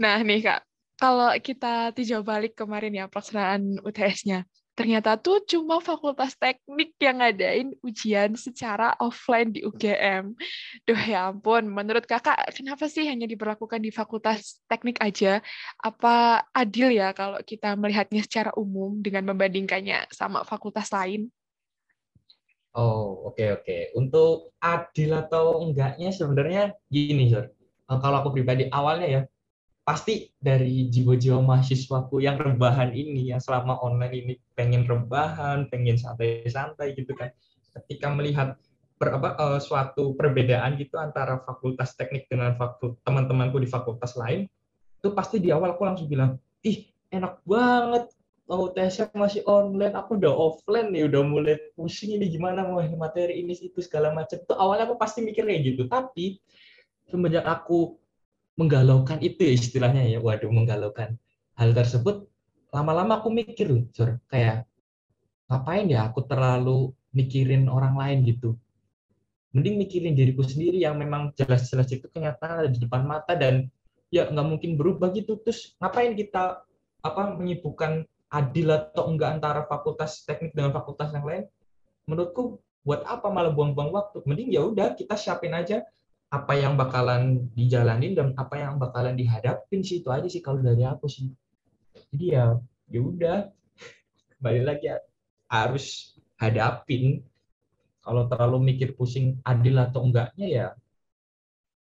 Nah, 0.00 0.24
nih 0.24 0.40
Kak, 0.40 0.60
kalau 0.98 1.30
kita 1.38 1.90
tinjau 1.96 2.24
balik 2.24 2.56
kemarin 2.56 2.94
ya 2.94 3.04
pelaksanaan 3.10 3.80
UTS-nya, 3.82 4.48
ternyata 4.72 5.20
tuh 5.20 5.44
cuma 5.44 5.82
fakultas 5.82 6.32
teknik 6.38 6.96
yang 6.96 7.20
ngadain 7.20 7.76
ujian 7.84 8.32
secara 8.38 8.96
offline 8.98 9.52
di 9.52 9.60
UGM. 9.66 10.32
Duh 10.88 11.02
ya 11.02 11.32
ampun, 11.32 11.68
menurut 11.68 12.08
kakak 12.08 12.38
kenapa 12.56 12.88
sih 12.88 13.04
hanya 13.04 13.28
diberlakukan 13.28 13.80
di 13.82 13.90
fakultas 13.92 14.62
teknik 14.66 15.00
aja? 15.02 15.44
Apa 15.80 16.46
adil 16.56 16.94
ya 16.94 17.12
kalau 17.12 17.40
kita 17.44 17.76
melihatnya 17.76 18.24
secara 18.24 18.50
umum 18.56 19.00
dengan 19.04 19.28
membandingkannya 19.28 20.08
sama 20.14 20.46
fakultas 20.48 20.88
lain? 20.94 21.28
Oh, 22.72 23.28
oke 23.28 23.36
okay, 23.36 23.48
oke. 23.52 23.64
Okay. 23.68 23.80
Untuk 23.92 24.56
adil 24.56 25.12
atau 25.12 25.60
enggaknya 25.60 26.08
sebenarnya 26.08 26.72
gini, 26.88 27.28
Sir 27.28 27.52
Eh, 27.92 27.98
kalau 28.00 28.16
aku 28.24 28.30
pribadi 28.32 28.64
awalnya 28.72 29.08
ya 29.08 29.20
pasti 29.82 30.30
dari 30.38 30.86
jiwa-jiwa 30.86 31.42
mahasiswaku 31.42 32.22
yang 32.22 32.38
rebahan 32.38 32.94
ini 32.94 33.34
yang 33.34 33.42
selama 33.42 33.82
online 33.82 34.14
ini 34.14 34.32
pengen 34.54 34.86
rebahan, 34.86 35.66
pengen 35.66 35.98
santai-santai 35.98 36.94
gitu 36.94 37.12
kan. 37.18 37.34
Ketika 37.74 38.14
melihat 38.14 38.54
per, 38.94 39.18
apa, 39.18 39.34
uh, 39.34 39.58
suatu 39.58 40.14
perbedaan 40.14 40.78
gitu 40.78 40.94
antara 41.02 41.42
fakultas 41.42 41.98
teknik 41.98 42.30
dengan 42.30 42.54
fakultas 42.54 43.02
teman-temanku 43.02 43.58
di 43.58 43.66
fakultas 43.66 44.14
lain, 44.14 44.46
itu 45.02 45.08
pasti 45.10 45.42
di 45.42 45.50
awal 45.50 45.74
aku 45.74 45.82
langsung 45.82 46.06
bilang, 46.06 46.38
ih 46.62 46.86
enak 47.10 47.42
banget, 47.42 48.06
mau 48.46 48.70
tesnya 48.70 49.10
masih 49.18 49.42
online, 49.50 49.98
aku 49.98 50.14
udah 50.14 50.30
offline 50.30 50.94
nih, 50.94 51.10
udah 51.10 51.22
mulai 51.26 51.58
pusing 51.74 52.14
ini 52.14 52.30
gimana 52.30 52.62
mau 52.62 52.78
materi 52.94 53.42
ini 53.42 53.58
itu 53.58 53.82
segala 53.82 54.14
macam. 54.14 54.38
Itu 54.38 54.54
awalnya 54.54 54.86
aku 54.86 54.94
pasti 54.94 55.26
mikir 55.26 55.42
kayak 55.42 55.62
gitu, 55.74 55.90
tapi 55.90 56.38
semenjak 57.10 57.42
aku 57.42 57.98
menggalaukan 58.56 59.18
itu 59.24 59.40
ya 59.48 59.52
istilahnya 59.56 60.04
ya, 60.08 60.18
waduh 60.20 60.52
menggalaukan 60.52 61.16
hal 61.56 61.70
tersebut, 61.72 62.28
lama-lama 62.72 63.20
aku 63.20 63.28
mikir 63.32 63.68
Jor, 63.92 64.20
kayak 64.28 64.68
ngapain 65.48 65.88
ya 65.88 66.08
aku 66.08 66.24
terlalu 66.24 66.92
mikirin 67.12 67.68
orang 67.68 67.96
lain 67.96 68.18
gitu. 68.24 68.56
Mending 69.52 69.76
mikirin 69.84 70.16
diriku 70.16 70.40
sendiri 70.40 70.80
yang 70.80 70.96
memang 70.96 71.36
jelas-jelas 71.36 71.92
itu 71.92 72.08
kenyataan 72.08 72.64
ada 72.64 72.70
di 72.72 72.80
depan 72.80 73.04
mata 73.04 73.36
dan 73.36 73.68
ya 74.08 74.24
nggak 74.24 74.48
mungkin 74.48 74.80
berubah 74.80 75.12
gitu. 75.12 75.36
Terus 75.44 75.76
ngapain 75.76 76.16
kita 76.16 76.64
apa 77.04 77.22
menyibukkan 77.36 78.08
adil 78.32 78.72
atau 78.72 79.12
enggak 79.12 79.36
antara 79.36 79.68
fakultas 79.68 80.24
teknik 80.24 80.56
dengan 80.56 80.72
fakultas 80.72 81.12
yang 81.12 81.28
lain? 81.28 81.44
Menurutku 82.08 82.64
buat 82.80 83.04
apa 83.04 83.28
malah 83.28 83.52
buang-buang 83.52 83.92
waktu? 83.92 84.24
Mending 84.24 84.56
ya 84.56 84.64
udah 84.64 84.96
kita 84.96 85.20
siapin 85.20 85.52
aja 85.52 85.84
apa 86.32 86.56
yang 86.56 86.80
bakalan 86.80 87.44
dijalanin 87.52 88.16
dan 88.16 88.28
apa 88.40 88.56
yang 88.56 88.80
bakalan 88.80 89.12
dihadapin 89.12 89.84
sih 89.84 90.00
itu 90.00 90.08
aja 90.08 90.24
sih 90.32 90.40
kalau 90.40 90.64
dari 90.64 90.80
aku 90.80 91.04
sih. 91.04 91.28
Jadi 92.08 92.32
ya 92.32 92.56
ya 92.88 93.00
udah. 93.04 93.38
Kembali 94.40 94.60
lagi 94.64 94.88
ya, 94.88 94.96
harus 95.52 96.16
hadapin. 96.40 97.20
Kalau 98.00 98.26
terlalu 98.26 98.74
mikir 98.74 98.96
pusing 98.96 99.38
adil 99.46 99.78
atau 99.78 100.02
enggaknya 100.02 100.46
ya 100.48 100.66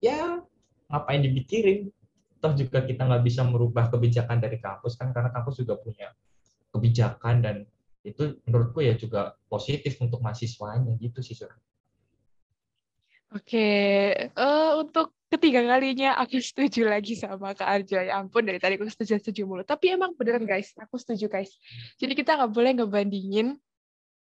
ya 0.03 0.43
ngapain 0.89 1.21
dipikirin? 1.23 1.93
Toh 2.39 2.55
juga 2.55 2.83
kita 2.83 3.05
nggak 3.05 3.23
bisa 3.23 3.45
merubah 3.45 3.91
kebijakan 3.91 4.39
dari 4.41 4.57
kampus 4.59 4.95
kan 4.97 5.11
karena 5.13 5.29
kampus 5.29 5.59
juga 5.61 5.77
punya 5.79 6.11
kebijakan 6.71 7.35
dan 7.43 7.55
itu 8.03 8.39
menurutku 8.47 8.79
ya 8.79 8.95
juga 8.95 9.35
positif 9.51 9.99
untuk 9.99 10.23
mahasiswanya 10.23 10.95
gitu 10.97 11.19
sih 11.19 11.35
sur. 11.35 11.51
Oke, 13.29 13.61
uh, 14.33 14.81
untuk 14.81 15.13
ketiga 15.29 15.61
kalinya 15.61 16.17
aku 16.17 16.41
setuju 16.41 16.89
lagi 16.89 17.13
sama 17.13 17.53
Kak 17.53 17.69
Arjo. 17.69 18.01
Ya 18.01 18.17
ampun, 18.17 18.41
dari 18.41 18.57
tadi 18.57 18.73
aku 18.73 18.89
setuju-setuju 18.89 19.45
mulu. 19.45 19.61
Tapi 19.61 19.93
emang 19.93 20.17
beneran 20.17 20.49
guys, 20.49 20.73
aku 20.81 20.97
setuju 20.97 21.29
guys. 21.29 21.53
Jadi 22.01 22.17
kita 22.17 22.41
nggak 22.41 22.49
boleh 22.49 22.71
ngebandingin 22.81 23.53
Eh, 23.53 23.68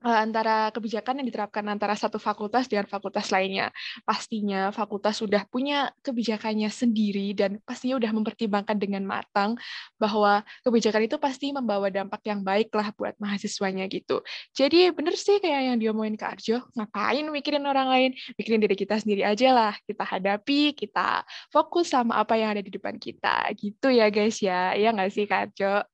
antara 0.01 0.74
kebijakan 0.74 1.22
yang 1.22 1.27
diterapkan 1.29 1.62
antara 1.70 1.93
satu 1.93 2.17
fakultas 2.17 2.65
dengan 2.65 2.89
fakultas 2.89 3.29
lainnya. 3.29 3.70
Pastinya 4.01 4.74
fakultas 4.74 5.22
sudah 5.22 5.46
punya 5.46 5.93
kebijakannya 6.01 6.67
sendiri 6.74 7.38
dan 7.38 7.62
pastinya 7.62 8.01
sudah 8.01 8.12
mempertimbangkan 8.12 8.77
dengan 8.81 9.05
matang 9.05 9.53
bahwa 10.01 10.41
kebijakan 10.65 11.05
itu 11.05 11.22
pasti 11.22 11.53
membawa 11.53 11.93
dampak 11.93 12.25
yang 12.25 12.41
baik 12.41 12.74
lah 12.74 12.89
buat 12.98 13.13
mahasiswanya 13.22 13.86
gitu. 13.88 14.25
Jadi 14.58 14.89
bener 14.89 15.13
sih 15.13 15.38
kayak 15.38 15.74
yang 15.74 15.77
diomongin 15.77 16.17
Kak 16.17 16.41
Arjo, 16.41 16.65
ngapain 16.74 17.25
mikirin 17.29 17.63
orang 17.70 17.88
lain, 17.88 18.12
mikirin 18.36 18.60
diri 18.60 18.74
kita 18.74 18.98
sendiri 18.98 19.22
aja 19.22 19.53
lah. 19.53 19.74
Kita 19.86 20.01
hadapi, 20.01 20.74
kita 20.74 21.22
fokus 21.53 21.93
sama 21.93 22.17
apa 22.17 22.34
yang 22.41 22.58
ada 22.58 22.63
di 22.65 22.74
depan 22.74 22.98
kita. 22.98 23.53
Gitu 23.53 23.93
ya 23.93 24.10
guys 24.10 24.41
ya, 24.41 24.74
ya 24.74 24.89
nggak 24.89 25.12
sih 25.13 25.29
Kak 25.29 25.53
Arjo? 25.53 25.86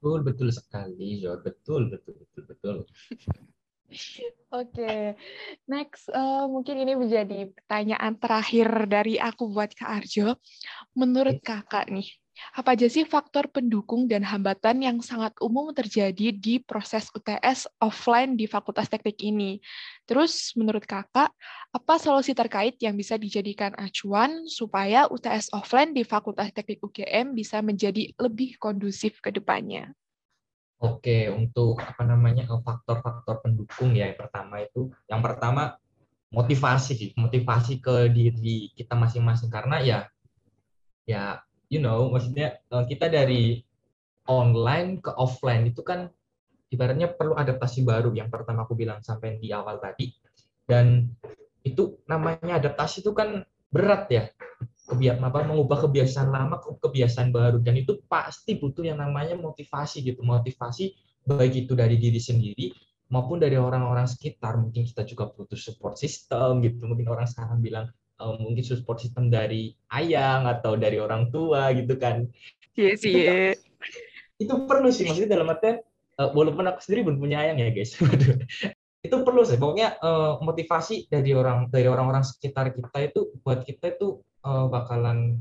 Betul, 0.00 0.24
betul 0.24 0.48
sekali, 0.48 1.20
Jor. 1.20 1.44
Betul, 1.44 1.92
betul, 1.92 2.16
betul, 2.24 2.42
betul. 2.48 2.76
Oke, 4.48 4.80
okay. 4.80 5.00
next 5.68 6.08
uh, 6.08 6.48
mungkin 6.48 6.80
ini 6.80 6.96
menjadi 6.96 7.52
pertanyaan 7.52 8.16
terakhir 8.16 8.88
dari 8.88 9.20
aku 9.20 9.52
buat 9.52 9.76
Kak 9.76 10.00
Arjo. 10.00 10.40
Menurut 10.96 11.44
kakak 11.44 11.92
nih, 11.92 12.08
apa 12.56 12.74
aja 12.74 12.90
sih 12.90 13.06
faktor 13.06 13.46
pendukung 13.48 14.10
dan 14.10 14.26
hambatan 14.26 14.82
yang 14.82 14.98
sangat 15.00 15.36
umum 15.38 15.70
terjadi 15.70 16.32
di 16.34 16.58
proses 16.58 17.08
UTS 17.14 17.70
offline 17.78 18.34
di 18.34 18.50
Fakultas 18.50 18.90
Teknik 18.90 19.20
ini? 19.22 19.62
Terus 20.08 20.52
menurut 20.58 20.82
kakak, 20.84 21.30
apa 21.70 21.94
solusi 22.02 22.34
terkait 22.34 22.80
yang 22.82 22.98
bisa 22.98 23.14
dijadikan 23.14 23.76
acuan 23.78 24.48
supaya 24.50 25.06
UTS 25.06 25.54
offline 25.54 25.94
di 25.94 26.02
Fakultas 26.02 26.50
Teknik 26.50 26.82
UGM 26.82 27.32
bisa 27.36 27.62
menjadi 27.62 28.10
lebih 28.18 28.58
kondusif 28.58 29.22
ke 29.22 29.30
depannya? 29.30 29.94
Oke, 30.80 31.28
untuk 31.28 31.76
apa 31.76 32.08
namanya 32.08 32.48
eh, 32.48 32.60
faktor-faktor 32.64 33.44
pendukung 33.44 33.92
ya 33.92 34.08
yang 34.08 34.16
pertama 34.16 34.64
itu, 34.64 34.88
yang 35.12 35.20
pertama 35.20 35.76
motivasi 36.30 37.12
motivasi 37.18 37.82
ke 37.82 38.06
diri 38.08 38.70
kita 38.78 38.94
masing-masing 38.94 39.50
karena 39.50 39.82
ya 39.82 39.98
ya 41.02 41.42
you 41.70 41.78
know, 41.78 42.10
maksudnya 42.10 42.58
eh, 42.58 42.84
kita 42.90 43.06
dari 43.06 43.62
online 44.26 45.00
ke 45.00 45.14
offline 45.14 45.70
itu 45.70 45.80
kan 45.86 46.10
ibaratnya 46.70 47.10
perlu 47.14 47.34
adaptasi 47.38 47.86
baru 47.86 48.10
yang 48.14 48.28
pertama 48.28 48.66
aku 48.66 48.74
bilang 48.74 49.00
sampai 49.00 49.38
di 49.38 49.54
awal 49.54 49.78
tadi. 49.78 50.10
Dan 50.66 51.06
itu 51.62 52.02
namanya 52.10 52.58
adaptasi 52.58 53.06
itu 53.06 53.14
kan 53.14 53.46
berat 53.70 54.10
ya. 54.10 54.24
Kebiasaan 54.90 55.22
apa 55.22 55.46
mengubah 55.46 55.86
kebiasaan 55.86 56.34
lama 56.34 56.58
ke 56.58 56.74
kebiasaan 56.82 57.30
baru 57.30 57.62
dan 57.62 57.78
itu 57.78 58.02
pasti 58.10 58.58
butuh 58.58 58.82
yang 58.82 58.98
namanya 58.98 59.38
motivasi 59.38 60.02
gitu. 60.02 60.26
Motivasi 60.26 60.90
baik 61.22 61.66
itu 61.66 61.78
dari 61.78 61.94
diri 61.94 62.18
sendiri 62.18 62.74
maupun 63.14 63.38
dari 63.38 63.54
orang-orang 63.54 64.10
sekitar. 64.10 64.58
Mungkin 64.58 64.82
kita 64.90 65.06
juga 65.06 65.30
butuh 65.30 65.54
support 65.54 65.94
system 65.94 66.58
gitu. 66.66 66.90
Mungkin 66.90 67.06
orang 67.06 67.30
sekarang 67.30 67.62
bilang 67.62 67.86
uh, 68.20 68.36
mungkin 68.36 68.62
support 68.62 69.00
system 69.00 69.32
dari 69.32 69.72
ayang 69.90 70.44
atau 70.44 70.76
dari 70.76 71.00
orang 71.00 71.32
tua 71.32 71.72
gitu 71.72 71.96
kan. 71.96 72.28
Iya 72.76 72.92
sih. 73.00 73.12
Yeah, 73.16 73.56
Itu 74.36 74.68
perlu 74.68 74.92
sih 74.92 75.08
maksudnya 75.08 75.40
dalam 75.40 75.48
artian 75.48 75.80
uh, 76.20 76.30
walaupun 76.36 76.68
aku 76.68 76.84
sendiri 76.84 77.08
belum 77.08 77.18
punya 77.18 77.42
ayang 77.42 77.58
ya 77.58 77.72
guys. 77.72 77.96
itu 79.06 79.16
perlu 79.24 79.40
sih 79.48 79.56
pokoknya 79.56 79.96
uh, 80.04 80.44
motivasi 80.44 81.08
dari 81.08 81.32
orang 81.32 81.72
dari 81.72 81.88
orang-orang 81.88 82.20
sekitar 82.20 82.68
kita 82.76 83.08
itu 83.08 83.32
buat 83.40 83.64
kita 83.64 83.96
itu 83.96 84.20
uh, 84.44 84.68
bakalan 84.68 85.40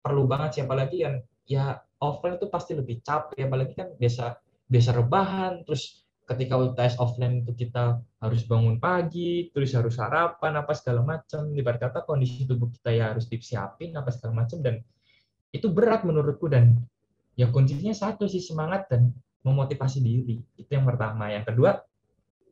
perlu 0.00 0.24
banget 0.24 0.56
sih 0.56 0.62
apalagi 0.64 1.04
yang 1.04 1.20
ya 1.44 1.76
offline 2.00 2.40
itu 2.40 2.48
pasti 2.48 2.72
lebih 2.72 3.04
capek 3.04 3.52
apalagi 3.52 3.76
kan 3.76 3.92
biasa 4.00 4.40
biasa 4.64 4.90
rebahan 4.96 5.60
terus 5.68 6.05
ketika 6.26 6.58
UTS 6.58 6.98
offline 6.98 7.46
itu 7.46 7.54
kita 7.54 8.02
harus 8.18 8.42
bangun 8.50 8.82
pagi, 8.82 9.48
terus 9.54 9.72
harus 9.78 9.94
sarapan 9.94 10.58
apa 10.58 10.74
segala 10.74 11.06
macam. 11.06 11.54
Ibarat 11.54 11.78
kata 11.78 12.02
kondisi 12.02 12.44
tubuh 12.44 12.66
kita 12.68 12.90
ya 12.90 13.14
harus 13.14 13.30
disiapin 13.30 13.94
apa 13.94 14.10
segala 14.10 14.42
macam 14.42 14.58
dan 14.58 14.82
itu 15.54 15.70
berat 15.70 16.02
menurutku 16.02 16.50
dan 16.50 16.74
ya 17.38 17.46
kuncinya 17.48 17.94
satu 17.94 18.26
sih 18.26 18.42
semangat 18.42 18.90
dan 18.90 19.14
memotivasi 19.46 20.02
diri. 20.02 20.42
Itu 20.58 20.70
yang 20.74 20.84
pertama. 20.84 21.30
Yang 21.30 21.54
kedua 21.54 21.78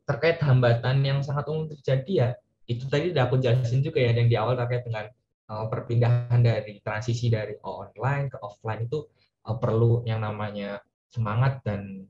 terkait 0.07 0.39
hambatan 0.39 1.03
yang 1.03 1.19
sangat 1.19 1.49
umum 1.51 1.67
terjadi 1.67 2.11
ya 2.13 2.29
itu 2.65 2.85
tadi 2.89 3.13
udah 3.13 3.29
aku 3.29 3.37
jelasin 3.41 3.81
juga 3.81 4.01
ya 4.01 4.13
yang 4.13 4.29
di 4.29 4.37
awal 4.37 4.57
terkait 4.57 4.85
dengan 4.85 5.05
uh, 5.49 5.65
perpindahan 5.69 6.41
dari 6.41 6.81
transisi 6.81 7.29
dari 7.29 7.57
online 7.61 8.29
ke 8.29 8.37
offline 8.41 8.85
itu 8.85 9.05
uh, 9.45 9.57
perlu 9.57 10.01
yang 10.05 10.21
namanya 10.21 10.81
semangat 11.09 11.61
dan 11.61 12.05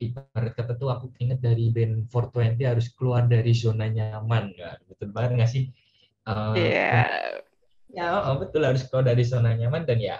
ibarat 0.00 0.56
kata 0.56 0.80
tuh 0.80 0.88
aku 0.88 1.12
inget 1.20 1.44
dari 1.44 1.68
band 1.68 2.08
420 2.08 2.64
harus 2.64 2.86
keluar 2.96 3.28
dari 3.28 3.52
zona 3.52 3.86
nyaman 3.86 4.56
ya 4.56 4.74
betul 4.88 5.12
banget 5.12 5.30
nggak 5.36 5.50
sih? 5.52 5.64
Uh, 6.24 6.56
yeah. 6.56 7.40
ya 7.90 8.06
oh, 8.28 8.40
betul 8.40 8.64
harus 8.64 8.86
keluar 8.88 9.04
dari 9.04 9.22
zona 9.22 9.52
nyaman 9.52 9.84
dan 9.84 9.98
ya 10.00 10.16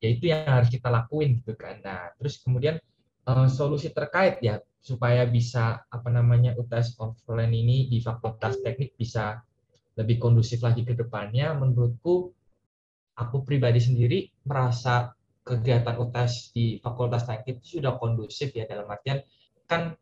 ya 0.00 0.08
itu 0.08 0.32
yang 0.32 0.48
harus 0.48 0.72
kita 0.72 0.88
lakuin 0.88 1.44
gitu 1.44 1.52
kan. 1.54 1.78
Nah 1.84 2.08
terus 2.16 2.40
kemudian 2.40 2.80
uh, 3.28 3.46
solusi 3.46 3.92
terkait 3.92 4.40
ya 4.40 4.58
supaya 4.80 5.28
bisa 5.28 5.84
apa 5.92 6.08
namanya 6.08 6.56
UTS 6.56 6.96
offline 6.96 7.52
ini 7.52 7.92
di 7.92 8.00
fakultas 8.00 8.64
teknik 8.64 8.96
bisa 8.96 9.44
lebih 10.00 10.16
kondusif 10.16 10.64
lagi 10.64 10.88
ke 10.88 10.96
depannya 10.96 11.52
menurutku 11.52 12.32
aku 13.20 13.36
pribadi 13.44 13.76
sendiri 13.76 14.32
merasa 14.48 15.12
kegiatan 15.50 15.98
UTS 15.98 16.54
di 16.54 16.78
Fakultas 16.78 17.26
Teknik 17.26 17.58
itu 17.58 17.82
sudah 17.82 17.98
kondusif 17.98 18.54
ya 18.54 18.70
dalam 18.70 18.86
artian 18.86 19.26
kan 19.66 19.98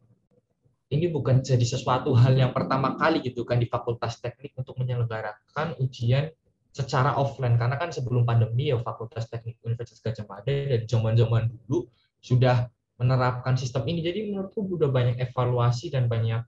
ini 0.89 1.13
bukan 1.13 1.45
jadi 1.45 1.61
sesuatu 1.61 2.17
hal 2.17 2.33
yang 2.33 2.53
pertama 2.57 2.97
kali 2.97 3.21
gitu 3.21 3.45
kan 3.45 3.61
di 3.61 3.69
Fakultas 3.69 4.21
Teknik 4.25 4.57
untuk 4.57 4.77
menyelenggarakan 4.81 5.77
ujian 5.85 6.33
secara 6.73 7.13
offline. 7.21 7.61
Karena 7.61 7.77
kan 7.77 7.93
sebelum 7.93 8.25
pandemi 8.25 8.73
ya 8.73 8.81
Fakultas 8.81 9.29
Teknik 9.29 9.61
Universitas 9.61 10.01
Gajah 10.01 10.25
Mada 10.25 10.49
dari 10.49 10.89
zaman-zaman 10.89 11.53
dulu 11.53 11.85
sudah 12.25 12.73
menerapkan 12.97 13.61
sistem 13.61 13.85
ini. 13.93 14.01
Jadi 14.01 14.33
menurutku 14.33 14.65
sudah 14.65 14.89
banyak 14.89 15.21
evaluasi 15.21 15.93
dan 15.93 16.09
banyak 16.09 16.41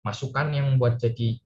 masukan 0.00 0.56
yang 0.56 0.80
buat 0.80 0.96
jadi 0.96 1.36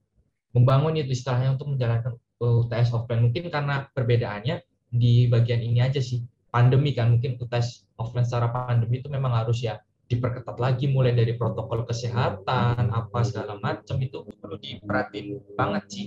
membangun 0.55 1.03
itu 1.03 1.11
istilahnya 1.11 1.59
untuk 1.59 1.75
menjalankan 1.75 2.15
UTS 2.39 2.95
offline. 2.95 3.27
Mungkin 3.27 3.51
karena 3.51 3.91
perbedaannya 3.91 4.63
di 4.91 5.27
bagian 5.27 5.67
ini 5.67 5.83
aja 5.83 5.99
sih 5.99 6.23
pandemi 6.51 6.93
kan 6.93 7.15
mungkin 7.15 7.39
tes 7.47 7.87
offline 7.95 8.27
secara 8.27 8.51
pandemi 8.51 8.99
itu 8.99 9.09
memang 9.09 9.33
harus 9.33 9.63
ya 9.63 9.79
diperketat 10.11 10.59
lagi 10.59 10.91
mulai 10.91 11.15
dari 11.15 11.39
protokol 11.39 11.87
kesehatan 11.87 12.91
apa 12.91 13.19
segala 13.23 13.55
macam 13.63 13.95
itu 14.03 14.27
perlu 14.43 14.59
diperhatiin 14.59 15.55
banget 15.55 15.85
sih. 15.87 16.07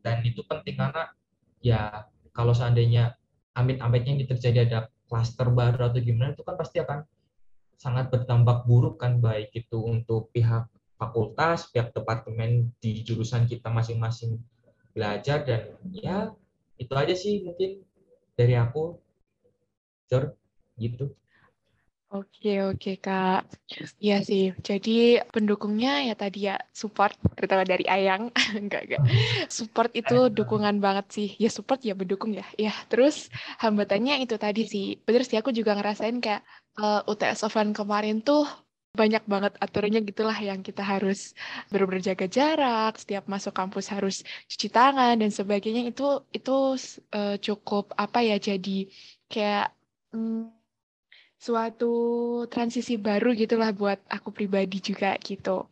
Dan 0.00 0.24
itu 0.24 0.40
penting 0.48 0.80
karena 0.80 1.12
ya 1.60 2.08
kalau 2.32 2.56
seandainya 2.56 3.12
amit-amitnya 3.52 4.16
ini 4.16 4.24
terjadi 4.24 4.64
ada 4.64 4.80
klaster 5.04 5.52
baru 5.52 5.92
atau 5.92 6.00
gimana 6.00 6.32
itu 6.32 6.40
kan 6.40 6.56
pasti 6.56 6.80
akan 6.80 7.04
sangat 7.76 8.08
berdampak 8.08 8.64
buruk 8.64 8.96
kan 8.96 9.20
baik 9.20 9.52
itu 9.52 9.76
untuk 9.76 10.32
pihak 10.32 10.68
fakultas, 10.96 11.68
pihak 11.68 11.92
departemen 11.92 12.72
di 12.80 13.04
jurusan 13.04 13.44
kita 13.44 13.68
masing-masing 13.68 14.40
belajar 14.96 15.44
dan 15.44 15.76
ya 15.92 16.32
itu 16.80 16.92
aja 16.96 17.12
sih 17.12 17.44
mungkin 17.44 17.84
dari 18.32 18.56
aku 18.56 18.96
Cor, 20.10 20.34
gitu. 20.74 21.14
Oke, 22.10 22.58
oke, 22.66 22.98
Kak. 22.98 23.46
Iya 24.02 24.26
sih. 24.26 24.50
Jadi 24.58 25.22
pendukungnya 25.30 26.02
ya 26.10 26.18
tadi 26.18 26.50
ya 26.50 26.58
support, 26.74 27.14
terutama 27.38 27.62
dari 27.62 27.86
Ayang. 27.86 28.34
enggak, 28.58 28.82
enggak. 28.90 29.02
Support 29.56 29.94
itu 29.94 30.26
dukungan 30.26 30.82
banget 30.82 31.06
sih. 31.14 31.28
Ya 31.38 31.46
support 31.54 31.78
ya 31.86 31.94
mendukung 31.94 32.34
ya. 32.34 32.42
Ya, 32.58 32.74
terus 32.90 33.30
hambatannya 33.62 34.26
itu 34.26 34.34
tadi 34.42 34.66
sih. 34.66 34.98
Bener 35.06 35.22
sih, 35.22 35.38
aku 35.38 35.54
juga 35.54 35.78
ngerasain 35.78 36.18
kayak 36.18 36.42
uh, 36.82 37.06
eh, 37.06 37.10
UTS 37.14 37.46
offline 37.46 37.70
kemarin 37.70 38.18
tuh 38.26 38.42
banyak 38.90 39.22
banget 39.30 39.54
aturannya 39.62 40.02
gitulah 40.02 40.34
yang 40.34 40.66
kita 40.66 40.82
harus 40.82 41.38
berjaga 41.70 42.26
jarak, 42.26 42.98
setiap 42.98 43.30
masuk 43.30 43.54
kampus 43.54 43.86
harus 43.86 44.26
cuci 44.50 44.66
tangan 44.66 45.14
dan 45.14 45.30
sebagainya 45.30 45.94
itu 45.94 46.26
itu 46.34 46.74
uh, 47.14 47.38
cukup 47.38 47.94
apa 47.94 48.18
ya 48.26 48.34
jadi 48.42 48.90
kayak 49.30 49.70
hmm, 50.12 50.50
suatu 51.40 51.92
transisi 52.52 53.00
baru 53.00 53.32
gitulah 53.32 53.72
buat 53.72 53.96
aku 54.12 54.28
pribadi 54.28 54.78
juga 54.84 55.16
gitu. 55.24 55.64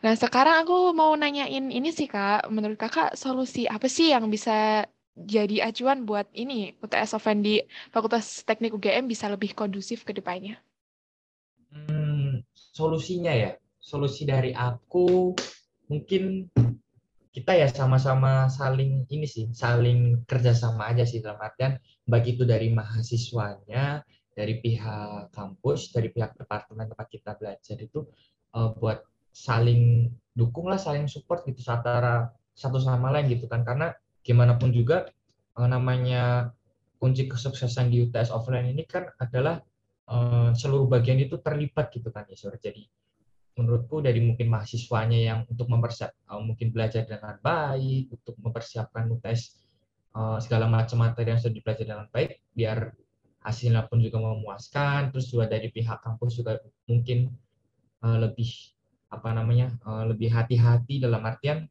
Nah 0.00 0.16
sekarang 0.16 0.64
aku 0.64 0.96
mau 0.96 1.12
nanyain 1.12 1.68
ini 1.68 1.92
sih 1.92 2.08
kak, 2.08 2.48
menurut 2.48 2.80
kakak 2.80 3.12
solusi 3.20 3.68
apa 3.68 3.84
sih 3.84 4.16
yang 4.16 4.32
bisa 4.32 4.88
jadi 5.12 5.68
acuan 5.68 6.08
buat 6.08 6.24
ini 6.32 6.72
UTS 6.80 7.20
offline 7.20 7.44
di 7.44 7.60
Fakultas 7.92 8.46
Teknik 8.48 8.72
UGM 8.72 9.04
bisa 9.04 9.28
lebih 9.28 9.52
kondusif 9.52 10.08
ke 10.08 10.16
depannya? 10.16 10.56
Hmm, 11.68 12.40
solusinya 12.54 13.36
ya, 13.36 13.52
solusi 13.76 14.24
dari 14.24 14.56
aku 14.56 15.36
mungkin 15.92 16.48
kita 17.30 17.54
ya 17.54 17.70
sama-sama 17.70 18.50
saling 18.50 19.06
ini 19.06 19.26
sih, 19.26 19.46
saling 19.54 20.26
kerjasama 20.26 20.90
aja 20.90 21.06
sih 21.06 21.22
dalam 21.22 21.38
artian 21.38 21.78
baik 22.02 22.34
itu 22.34 22.42
dari 22.42 22.74
mahasiswanya, 22.74 24.02
dari 24.34 24.58
pihak 24.58 25.30
kampus, 25.30 25.94
dari 25.94 26.10
pihak 26.10 26.34
departemen 26.34 26.90
tempat 26.90 27.06
kita 27.06 27.38
belajar 27.38 27.76
itu 27.78 28.02
uh, 28.58 28.74
buat 28.74 29.06
saling 29.30 30.10
dukung 30.34 30.66
lah, 30.66 30.78
saling 30.78 31.06
support 31.06 31.46
gitu 31.46 31.62
antara 31.70 32.34
satu 32.58 32.82
sama 32.82 33.14
lain 33.14 33.30
gitu 33.30 33.46
kan. 33.46 33.62
Karena 33.62 33.94
gimana 34.26 34.58
pun 34.58 34.74
juga 34.74 35.06
uh, 35.54 35.68
namanya 35.70 36.50
kunci 36.98 37.30
kesuksesan 37.30 37.94
di 37.94 38.10
UTS 38.10 38.34
offline 38.34 38.74
ini 38.74 38.82
kan 38.90 39.06
adalah 39.22 39.62
uh, 40.10 40.50
seluruh 40.50 40.90
bagian 40.90 41.22
itu 41.22 41.38
terlibat 41.38 41.94
gitu 41.94 42.10
kan 42.10 42.26
ya. 42.26 42.34
Jadi 42.58 42.90
menurutku 43.58 44.00
dari 44.00 44.22
mungkin 44.22 44.46
mahasiswanya 44.48 45.18
yang 45.18 45.38
untuk 45.50 45.66
mempersiap 45.66 46.14
uh, 46.30 46.40
mungkin 46.40 46.70
belajar 46.70 47.06
dengan 47.06 47.36
baik 47.42 48.12
untuk 48.14 48.34
mempersiapkan 48.38 49.10
UTS 49.10 49.58
uh, 50.14 50.38
segala 50.38 50.70
macam 50.70 51.02
materi 51.02 51.34
yang 51.34 51.40
sudah 51.40 51.54
dipelajari 51.54 51.88
dengan 51.88 52.08
baik 52.10 52.38
biar 52.54 52.94
hasilnya 53.40 53.88
pun 53.88 53.98
juga 54.04 54.20
memuaskan 54.20 55.10
terus 55.10 55.32
juga 55.32 55.48
dari 55.48 55.72
pihak 55.72 56.04
kampus 56.04 56.40
juga 56.40 56.60
mungkin 56.86 57.32
uh, 58.04 58.18
lebih 58.20 58.48
apa 59.10 59.34
namanya 59.34 59.74
uh, 59.82 60.06
lebih 60.06 60.30
hati-hati 60.30 61.02
dalam 61.02 61.24
artian 61.26 61.66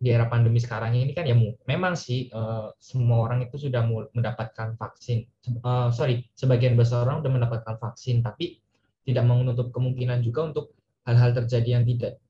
di 0.00 0.08
era 0.08 0.24
pandemi 0.32 0.56
sekarang 0.56 0.96
ini 0.96 1.12
kan 1.12 1.28
ya 1.28 1.36
memang 1.68 1.92
sih 1.92 2.32
uh, 2.32 2.72
semua 2.80 3.28
orang 3.28 3.44
itu 3.44 3.68
sudah 3.68 3.84
mendapatkan 4.16 4.72
vaksin 4.80 5.28
uh, 5.60 5.92
sorry 5.92 6.24
sebagian 6.32 6.72
besar 6.72 7.04
orang 7.04 7.20
sudah 7.20 7.32
mendapatkan 7.36 7.76
vaksin 7.76 8.24
tapi 8.24 8.64
tidak 9.04 9.28
menutup 9.28 9.68
kemungkinan 9.68 10.24
juga 10.24 10.52
untuk 10.52 10.72
hal-hal 11.10 11.34
terjadi 11.42 11.82
yang 11.82 11.84
tidak 11.84 12.22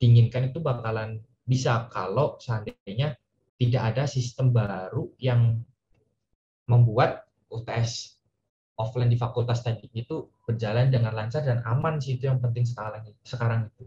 diinginkan 0.00 0.48
itu 0.48 0.58
bakalan 0.64 1.20
bisa 1.44 1.92
kalau 1.92 2.40
seandainya 2.40 3.12
tidak 3.60 3.82
ada 3.92 4.08
sistem 4.08 4.56
baru 4.56 5.12
yang 5.20 5.60
membuat 6.64 7.28
UTS 7.52 8.16
offline 8.80 9.12
di 9.12 9.20
fakultas 9.20 9.60
teknik 9.60 9.92
itu 9.92 10.32
berjalan 10.48 10.88
dengan 10.88 11.12
lancar 11.12 11.44
dan 11.44 11.60
aman 11.68 12.00
sih 12.00 12.16
itu 12.16 12.24
yang 12.24 12.40
penting 12.40 12.64
sekarang 12.64 13.04
sekarang 13.20 13.60
itu. 13.68 13.84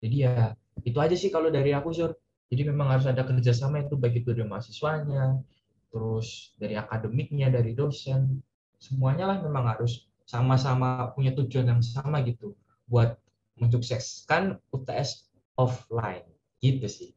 Jadi 0.00 0.16
ya 0.24 0.56
itu 0.80 0.98
aja 0.98 1.14
sih 1.14 1.28
kalau 1.28 1.52
dari 1.52 1.76
aku 1.76 1.92
Sur. 1.92 2.16
Jadi 2.48 2.70
memang 2.70 2.92
harus 2.92 3.06
ada 3.08 3.24
kerjasama 3.24 3.82
itu 3.84 3.96
baik 3.98 4.22
itu 4.22 4.30
dari 4.30 4.46
mahasiswanya, 4.46 5.42
terus 5.90 6.54
dari 6.60 6.76
akademiknya, 6.76 7.50
dari 7.50 7.72
dosen, 7.72 8.42
semuanya 8.78 9.32
lah 9.32 9.38
memang 9.40 9.64
harus 9.74 10.06
sama-sama 10.28 11.12
punya 11.16 11.32
tujuan 11.36 11.68
yang 11.68 11.82
sama 11.84 12.20
gitu 12.24 12.52
buat 12.88 13.16
mensukseskan 13.58 14.58
UTS 14.74 15.30
offline 15.54 16.26
gitu 16.58 16.88
sih. 16.90 17.10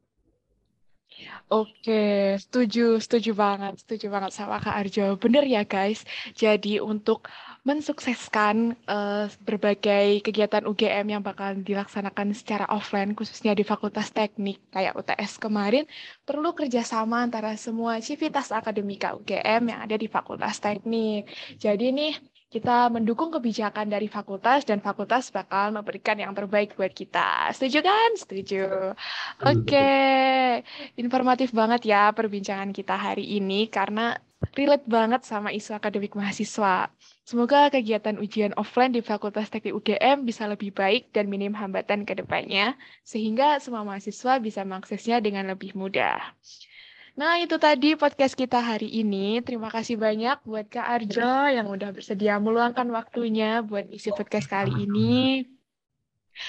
Oke, 1.48 2.36
setuju, 2.36 3.00
setuju 3.00 3.32
banget, 3.32 3.80
setuju 3.80 4.06
banget 4.12 4.36
sama 4.36 4.60
Kak 4.60 4.76
Arjo. 4.84 5.16
Bener 5.16 5.42
ya 5.48 5.64
guys, 5.64 6.04
jadi 6.36 6.78
untuk 6.84 7.26
mensukseskan 7.64 8.76
uh, 8.86 9.26
berbagai 9.42 10.20
kegiatan 10.22 10.68
UGM 10.68 11.18
yang 11.18 11.22
bakal 11.24 11.56
dilaksanakan 11.58 12.36
secara 12.36 12.68
offline, 12.68 13.16
khususnya 13.16 13.56
di 13.56 13.64
Fakultas 13.64 14.12
Teknik 14.12 14.60
kayak 14.70 14.94
UTS 14.94 15.40
kemarin, 15.40 15.88
perlu 16.22 16.52
kerjasama 16.52 17.24
antara 17.24 17.56
semua 17.56 17.98
civitas 18.04 18.52
akademika 18.52 19.16
UGM 19.16 19.72
yang 19.72 19.80
ada 19.88 19.96
di 19.96 20.06
Fakultas 20.06 20.60
Teknik. 20.60 21.32
Jadi 21.56 21.92
nih, 21.96 22.12
kita 22.48 22.88
mendukung 22.88 23.28
kebijakan 23.28 23.92
dari 23.92 24.08
fakultas 24.08 24.64
dan 24.64 24.80
fakultas 24.80 25.28
bakal 25.28 25.68
memberikan 25.68 26.16
yang 26.16 26.32
terbaik 26.32 26.72
buat 26.80 26.92
kita. 26.96 27.52
Setuju 27.52 27.84
kan? 27.84 28.10
Setuju. 28.16 28.96
Oke, 29.44 29.68
okay. 29.68 30.64
informatif 30.96 31.52
banget 31.52 31.84
ya 31.84 32.08
perbincangan 32.16 32.72
kita 32.72 32.96
hari 32.96 33.36
ini 33.36 33.68
karena 33.68 34.16
relate 34.56 34.86
banget 34.88 35.28
sama 35.28 35.52
isu 35.52 35.76
akademik 35.76 36.16
mahasiswa. 36.16 36.88
Semoga 37.28 37.68
kegiatan 37.68 38.16
ujian 38.16 38.56
offline 38.56 38.96
di 38.96 39.04
Fakultas 39.04 39.52
Teknik 39.52 39.76
UGM 39.76 40.24
bisa 40.24 40.48
lebih 40.48 40.72
baik 40.72 41.12
dan 41.12 41.28
minim 41.28 41.52
hambatan 41.52 42.08
ke 42.08 42.16
depannya, 42.16 42.72
sehingga 43.04 43.60
semua 43.60 43.84
mahasiswa 43.84 44.40
bisa 44.40 44.64
mengaksesnya 44.64 45.20
dengan 45.20 45.52
lebih 45.52 45.76
mudah. 45.76 46.32
Nah, 47.18 47.42
itu 47.42 47.58
tadi 47.58 47.98
podcast 47.98 48.38
kita 48.38 48.62
hari 48.62 48.94
ini. 49.02 49.42
Terima 49.42 49.74
kasih 49.74 49.98
banyak 49.98 50.38
buat 50.46 50.70
Kak 50.70 50.86
Arjo 50.86 51.50
yang 51.50 51.66
udah 51.66 51.90
bersedia 51.90 52.38
meluangkan 52.38 52.86
waktunya 52.94 53.58
buat 53.58 53.90
isi 53.90 54.14
podcast 54.14 54.46
kali 54.46 54.86
ini. 54.86 55.42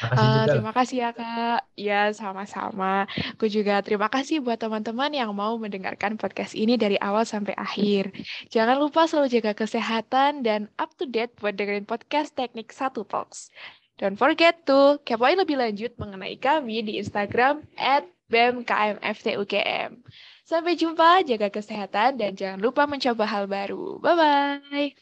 Uh, 0.05 0.45
terima 0.45 0.69
kasih 0.69 1.01
ya 1.01 1.09
Kak. 1.09 1.65
Ya, 1.73 2.13
sama-sama. 2.13 3.09
Aku 3.33 3.49
juga 3.49 3.81
terima 3.81 4.13
kasih 4.13 4.45
buat 4.45 4.61
teman-teman 4.61 5.09
yang 5.09 5.33
mau 5.33 5.57
mendengarkan 5.57 6.21
podcast 6.21 6.53
ini 6.53 6.77
dari 6.77 7.01
awal 7.01 7.25
sampai 7.25 7.57
akhir. 7.57 8.13
Jangan 8.53 8.77
lupa 8.77 9.09
selalu 9.09 9.41
jaga 9.41 9.57
kesehatan 9.57 10.45
dan 10.45 10.69
up 10.77 10.93
to 11.01 11.09
date 11.09 11.33
buat 11.41 11.57
dengerin 11.57 11.89
podcast 11.89 12.37
Teknik 12.37 12.69
Satu 12.69 13.01
Talks. 13.09 13.49
Don't 13.97 14.21
forget 14.21 14.69
to 14.69 15.01
kepoin 15.01 15.41
lebih 15.41 15.57
lanjut 15.57 15.97
mengenai 15.97 16.37
kami 16.37 16.85
di 16.85 17.01
Instagram 17.01 17.65
at 17.73 18.05
BMKMFTUGM. 18.29 20.05
Sampai 20.49 20.73
jumpa, 20.73 21.21
jaga 21.29 21.53
kesehatan, 21.53 22.17
dan 22.17 22.33
jangan 22.33 22.57
lupa 22.57 22.89
mencoba 22.89 23.29
hal 23.29 23.45
baru. 23.45 24.01
Bye-bye. 24.01 24.97